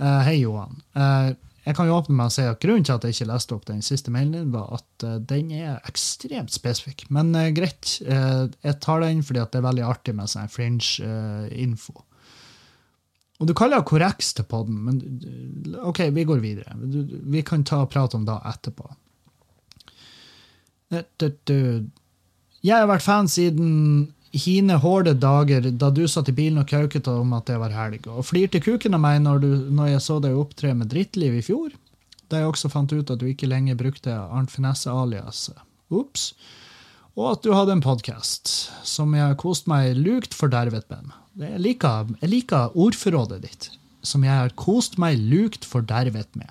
[0.00, 0.80] Uh, Hei, Johan.
[0.96, 1.32] Uh,
[1.62, 3.66] jeg kan jo åpne med å si at Grunnen til at jeg ikke leste opp
[3.68, 7.04] den siste mailen din, var at uh, den er ekstremt spesifikk.
[7.14, 11.94] Men greit, jeg tar den fordi det er veldig artig med sånn fringe-info.
[13.38, 16.74] og du kaller det korreks til podden, men OK, vi går videre.
[16.76, 18.90] Vi kan ta og prate om det etterpå.
[22.62, 23.70] Jeg har vært fan siden
[24.32, 28.08] hine hårde dager da du satt i bilen og kauket om at det var helg,
[28.08, 31.44] og flirte kuken av meg når, du, når jeg så deg opptre med drittliv i
[31.44, 31.74] fjor,
[32.32, 35.50] da jeg også fant ut at du ikke lenger brukte Arnt Finesse-alias.
[35.92, 36.32] Ops.
[37.12, 38.48] Og at du hadde en podkast
[38.88, 41.12] som jeg har kost meg lukt fordervet med.
[41.42, 43.68] Jeg liker, jeg liker ordforrådet ditt,
[44.00, 46.48] som jeg har kost meg lukt fordervet med.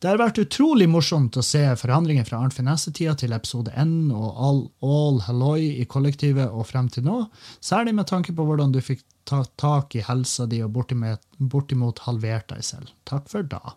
[0.00, 4.38] Det har vært utrolig morsomt å se forandringer fra Arnt Finesse-tida til episode 1 og
[4.46, 7.16] all, all halloi i kollektivet og frem til nå,
[7.60, 12.48] særlig med tanke på hvordan du fikk ta tak i helsa di og bortimot halvert
[12.48, 12.94] deg selv.
[13.04, 13.74] Takk for da.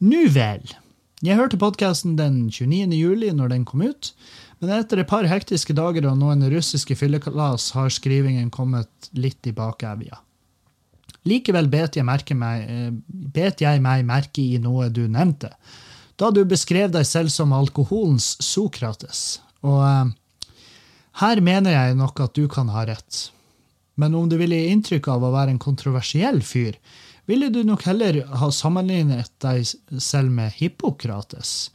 [0.00, 0.64] Nu vel.
[1.20, 2.88] Jeg hørte podkasten den 29.
[2.96, 4.14] juli når den kom ut,
[4.64, 9.52] men etter et par hektiske dager og noen russiske fyllekalas har skrivingen kommet litt i
[9.52, 10.24] bakevja.
[11.28, 15.52] Likevel bet jeg, meg, eh, bet jeg meg merke i noe du nevnte,
[16.20, 19.40] da du beskrev deg selv som alkoholens Sokrates.
[19.64, 20.56] Og eh,
[21.20, 23.28] her mener jeg nok at du kan ha rett.
[24.00, 26.78] Men om du ville gi inntrykk av å være en kontroversiell fyr,
[27.28, 29.66] ville du nok heller ha sammenlignet deg
[30.00, 31.70] selv med Hippokrates,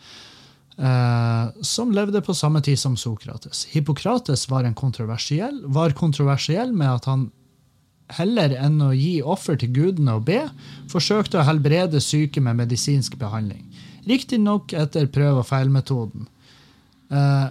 [0.78, 3.68] eh, som levde på samme tid som Sokrates.
[3.72, 7.30] Hippokrates var, kontroversiell, var kontroversiell med at han
[8.14, 10.44] heller enn å gi offer til gudene og be,
[10.92, 13.66] forsøkte å helbrede syke med medisinsk behandling.
[14.06, 16.28] Riktignok etter prøv- og feilmetoden.
[17.10, 17.48] Eh,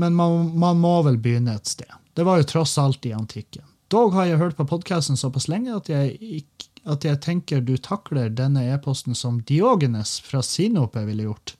[0.00, 1.90] men man, man må vel begynne et sted.
[2.16, 3.66] Det var jo tross alt i antikken.
[3.92, 6.44] Dog har jeg hørt på podkasten såpass lenge at jeg,
[6.88, 11.56] at jeg tenker du takler denne e-posten som Diogenes fra Sinope ville gjort,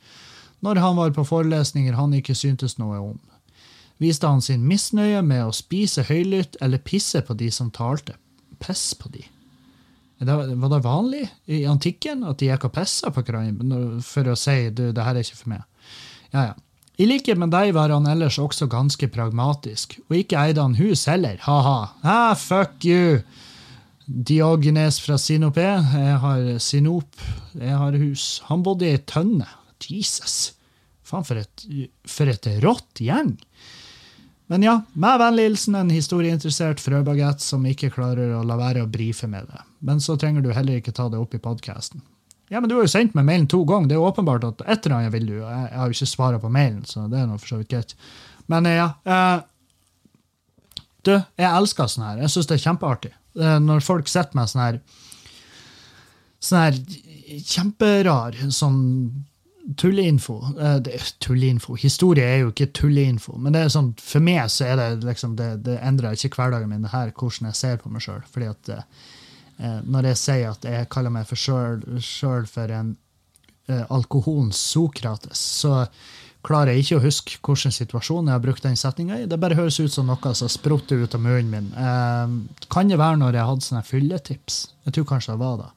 [0.65, 3.19] når han var på forelesninger han ikke syntes noe om
[4.01, 8.17] viste han sin misnøye med å spise høylytt eller pisse på de som talte.
[8.61, 9.23] Piss på de.
[10.21, 14.67] Var det vanlig i antikken at de gikk og pissa på hverandre for å si
[14.69, 15.65] du, det her er ikke for meg?
[16.33, 16.59] Ja, ja.
[17.01, 21.07] I likhet med deg var han ellers også ganske pragmatisk, og ikke eide han hus
[21.09, 21.79] heller, ha-ha.
[22.05, 23.23] Ah, fuck you!
[24.11, 25.65] Diogenes fra Sinope.
[25.65, 27.21] Jeg har Sinop.
[27.55, 28.41] Jeg har hus.
[28.49, 29.47] Han bodde i ei tønne.
[29.87, 30.57] Jesus.
[31.07, 31.65] Faen, for et,
[32.11, 33.37] for et rått gjeng.
[34.51, 38.89] Men ja, med vennlig hilsen en historieinteressert frøbagett som ikke klarer å la være å
[38.91, 39.61] brife med det.
[39.87, 42.03] Men så trenger du heller ikke ta det opp i podkasten.
[42.51, 43.93] Ja, men du har jo sendt meg mailen to ganger.
[43.93, 45.37] Det er åpenbart at et eller annet vil du.
[45.37, 47.71] Jeg, jeg har jo ikke svara på mailen, så det er nå for så vidt
[47.71, 47.95] greit.
[48.51, 48.89] Men eh, ja.
[49.07, 49.39] Eh,
[51.07, 52.25] du, jeg elsker sånn her.
[52.25, 53.13] Jeg syns det er kjempeartig.
[53.39, 54.83] Eh, når folk sitter med sånn her
[56.41, 56.77] Sånn her
[57.45, 58.79] kjemperar sånn
[59.77, 60.37] tulleinfo.
[60.59, 61.77] Eh, tulleinfo.
[61.79, 65.37] Historie er jo ikke tulleinfo, men det er sånn, for meg så er det liksom,
[65.39, 68.23] det, det endrer ikke hverdagen min, det her, hvordan jeg ser på meg sjøl.
[68.31, 72.97] Fordi at eh, når jeg sier at jeg kaller meg sjøl for en
[73.69, 75.85] eh, alkoholens Sokrates, så
[76.47, 79.29] klarer jeg ikke å huske hvilken situasjon jeg har brukt den setninga i.
[79.29, 81.69] Det bare høres ut som noe som sprutter ut av munnen min.
[81.77, 84.65] Eh, kan det være når jeg hadde sånne fylletips?
[84.89, 85.71] Jeg tror kanskje det var da.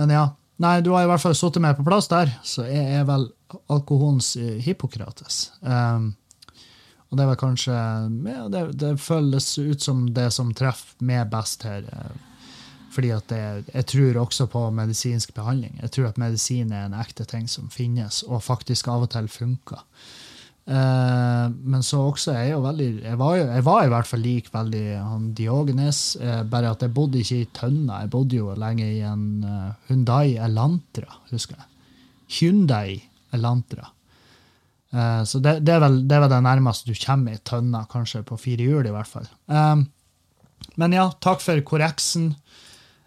[0.00, 0.26] Men ja.
[0.62, 3.26] Nei, du har i hvert fall satt meg på plass der, så jeg er vel
[3.72, 5.50] alkoholens eh, Hippokrates.
[5.60, 6.14] Um,
[7.10, 11.66] og det vel kanskje ja, det, det føles ut som det som treffer meg best
[11.68, 11.84] her.
[11.84, 12.16] eh,
[12.96, 13.42] Fordi at det,
[13.74, 15.76] jeg tror også på medisinsk behandling.
[15.82, 19.28] Jeg tror at medisin er en ekte ting som finnes, og faktisk av og til
[19.28, 19.84] funker.
[20.66, 24.24] Eh, men så også er jeg jo veldig Jeg var, jeg var i hvert fall
[24.24, 28.00] lik veldig han Diogenes, uh, bare at jeg bodde ikke i tønna.
[28.02, 31.68] Jeg bodde jo lenge i en uh, Hyundai Elantra, husker jeg.
[32.38, 32.96] Hyundai
[33.36, 33.92] Elantra.
[34.90, 37.84] Uh, så det, det, er vel, det er vel det nærmeste du kommer i tønna,
[37.90, 39.30] kanskje på fire hjul, i hvert fall.
[40.76, 42.32] Men ja, takk for korreksen.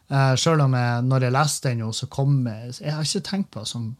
[0.09, 3.27] Uh, Sjøl om jeg, når jeg leste den, jo, så kom jeg Jeg har ikke
[3.27, 3.91] tenkt på det som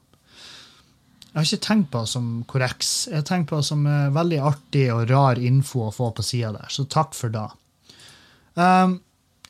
[1.30, 2.91] jeg har ikke tenkt på det som korreks.
[3.11, 6.51] Jeg har tenkt på det som veldig artig og rar info å få på sida
[6.55, 7.45] der, så takk for det.
[8.59, 8.97] Um,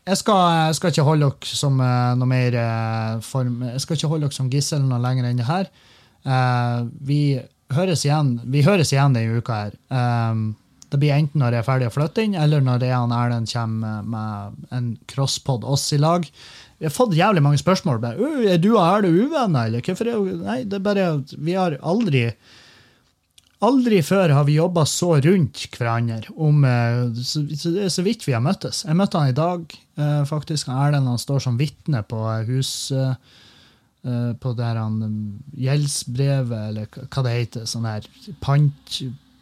[0.06, 3.98] jeg, skal, jeg skal ikke holde dere som uh, noe mer uh, form Jeg skal
[3.98, 5.70] ikke holde dere som gissel noe lenger enn det her.
[6.28, 7.22] Uh, vi
[7.74, 9.78] høres igjen vi høres igjen denne uka her.
[9.94, 10.52] Um,
[10.90, 13.52] det blir enten når jeg er ferdig å flytte inn, eller når jeg og Erlend
[13.52, 16.26] kommer med en crosspod oss i lag.
[16.80, 18.00] Vi har fått jævlig mange spørsmål.
[18.02, 21.58] Bare, er du og Erle uvenner, eller hvorfor er du Nei, det er bare vi
[21.60, 22.30] har aldri
[23.68, 27.42] Aldri før har vi jobba så rundt hverandre om eh, så,
[27.92, 28.86] så vidt vi har møttes.
[28.88, 29.66] Jeg møtte han i dag,
[30.00, 30.70] eh, faktisk.
[30.72, 32.22] Erlend han står som vitne på
[32.96, 33.10] eh,
[34.08, 34.96] eh, på det han,
[35.60, 37.68] gjeldsbrevet, eller hva- det heter.
[37.68, 38.08] Sånn her
[38.40, 39.02] pant,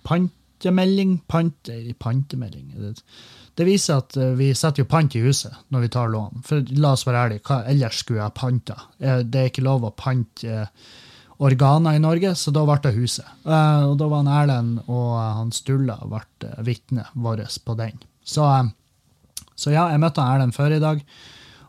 [0.09, 1.19] pantemelding?
[1.29, 1.69] Pant,
[2.01, 2.73] pantemelding.
[3.57, 6.43] Det, viser at eh, vi setter jo pant i huset når vi tar lån.
[6.45, 8.77] For la oss være ærlige, hva ellers skulle jeg panta?
[8.99, 10.91] Eh, Det er ikke lov å pante eh,
[11.43, 13.25] organer i Norge, så da ble det huset.
[13.45, 17.99] Og da var han Erlend og han Stulla ble vitne vårt på den.
[18.25, 18.41] Så,
[19.53, 21.03] så ja, jeg møtte Erlend før i dag.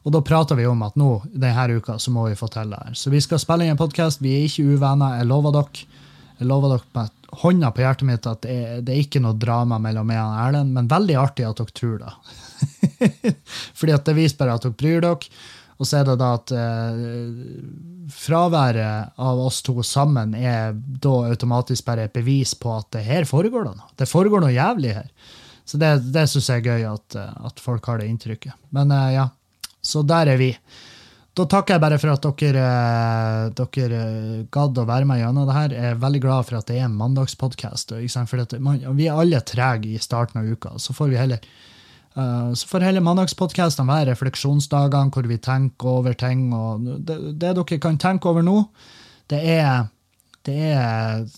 [0.08, 2.80] Og da prater vi om at nå, denne uka så må vi få til det
[2.80, 2.96] her.
[2.96, 4.22] Så vi skal spille inn en podkast.
[4.24, 5.84] Vi er ikke uvenner, jeg lover dere.
[6.38, 7.08] Jeg lover dere
[7.42, 10.74] hånda på hjertet mitt at det det er ikke noe drama mellom meg og Erlend,
[10.74, 12.12] men veldig artig at dere tror det.
[13.78, 15.40] Fordi at det viser bare at dere bryr dere.
[15.78, 17.02] Og så er det da at eh,
[18.10, 23.28] fraværet av oss to sammen er da automatisk bare et bevis på at det her
[23.28, 23.92] foregår det noe.
[23.94, 25.12] Det foregår noe jævlig her.
[25.68, 27.18] Så det, det syns jeg er gøy at,
[27.50, 28.58] at folk har det inntrykket.
[28.74, 29.28] Men eh, ja,
[29.78, 30.50] så der er vi.
[31.38, 35.46] Da takker jeg bare for at dere, eh, dere eh, gadd å være med gjennom
[35.46, 35.74] det her.
[35.76, 37.94] Jeg er veldig glad for at det er en mandagspodkast.
[37.94, 40.74] Vi er alle trege i starten av uka.
[40.82, 46.18] Så får vi heller eh, så får heller mandagspodkastene være refleksjonsdagene hvor vi tenker over
[46.18, 46.48] ting.
[47.06, 48.64] Det, det dere kan tenke over nå,
[49.30, 49.86] det er,
[50.48, 51.28] det er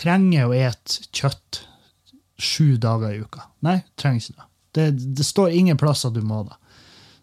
[0.00, 1.64] Trenger å ete kjøtt
[2.40, 3.42] sju dager i uka.
[3.66, 4.46] Nei, trenger ikke det.
[4.70, 4.84] Det,
[5.18, 6.59] det står ingen plass at du må det.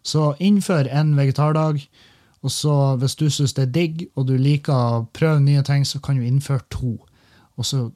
[0.07, 1.81] Så innfør en vegetardag.
[2.45, 5.83] Og så hvis du syns det er digg, og du liker å prøve nye ting,
[5.87, 6.95] så kan du innføre to.
[7.57, 7.87] Og så,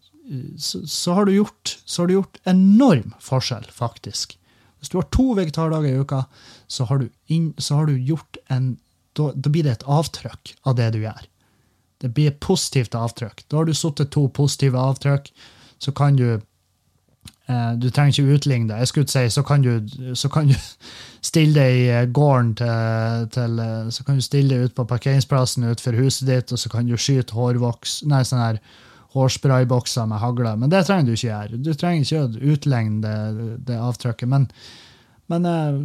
[0.57, 4.35] så, så, har, du gjort, så har du gjort enorm forskjell, faktisk.
[4.81, 6.23] Hvis du har to vegetardager i uka,
[6.67, 8.73] så har du, inn, har du gjort en
[9.13, 11.25] da, da blir det et avtrykk av det du gjør.
[12.01, 13.43] Det blir et positivt avtrykk.
[13.51, 15.27] Da har du satt to positive avtrykk,
[15.83, 16.41] så kan du
[17.81, 18.77] Du trenger ikke utligne det.
[18.83, 19.71] Jeg skulle si, så kan du,
[20.15, 20.55] så kan du
[21.25, 24.87] stille deg i eh, gården til, til eh, Så kan du stille deg ut på
[24.89, 28.61] parkeringsplassen utenfor huset ditt, og så kan du skyte hårvoks Nei, sånn her
[29.11, 30.55] hårspraybokser med hagler.
[30.55, 31.59] Men det trenger du ikke gjøre.
[31.59, 34.31] Du trenger ikke å utligne det, det avtrykket.
[34.31, 34.47] Men,
[35.31, 35.81] men eh,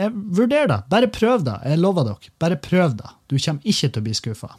[0.00, 0.82] jeg, vurder det.
[0.92, 1.58] Bare prøv det.
[1.68, 2.34] Jeg lover dere.
[2.40, 3.14] Bare prøv det.
[3.28, 4.54] Du kommer ikke til å bli skuffa.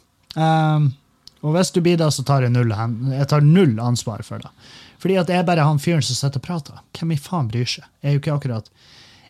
[1.42, 2.72] og hvis du blir det, så tar jeg null,
[3.10, 4.54] jeg tar null ansvar for det.
[5.02, 6.82] Fordi at det er bare han fyren som sitter og prater.
[6.94, 7.86] Hvem i faen bryr seg?
[8.02, 8.70] Jeg er jo ikke akkurat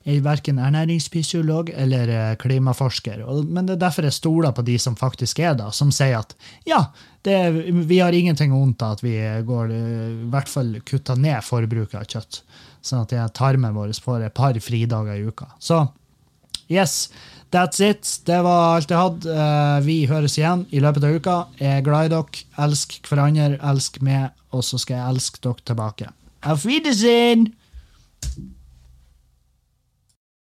[0.02, 3.22] jeg er verken ernæringsfysiolog eller eh, klimaforsker.
[3.46, 6.34] Men det er derfor jeg stoler på de som faktisk er da, som sier at
[6.66, 6.80] ja,
[7.22, 7.36] det,
[7.86, 9.14] vi har ingenting vondt av at vi
[9.46, 12.42] går, eh, i hvert fall kutter ned forbruket av kjøtt.
[12.82, 15.52] Sånn at tarmen vår får et par fridager i uka.
[15.62, 15.84] Så
[16.66, 17.12] yes,
[17.52, 18.08] that's it.
[18.26, 19.34] Det var alt jeg hadde.
[19.36, 21.36] Eh, Vi høres igjen i løpet av uka.
[21.60, 22.44] Jeg er glad i dere.
[22.66, 26.10] Elsk hverandre, elsk meg, og så skal jeg elske dere tilbake.
[26.42, 27.52] Auf Wiedersehen!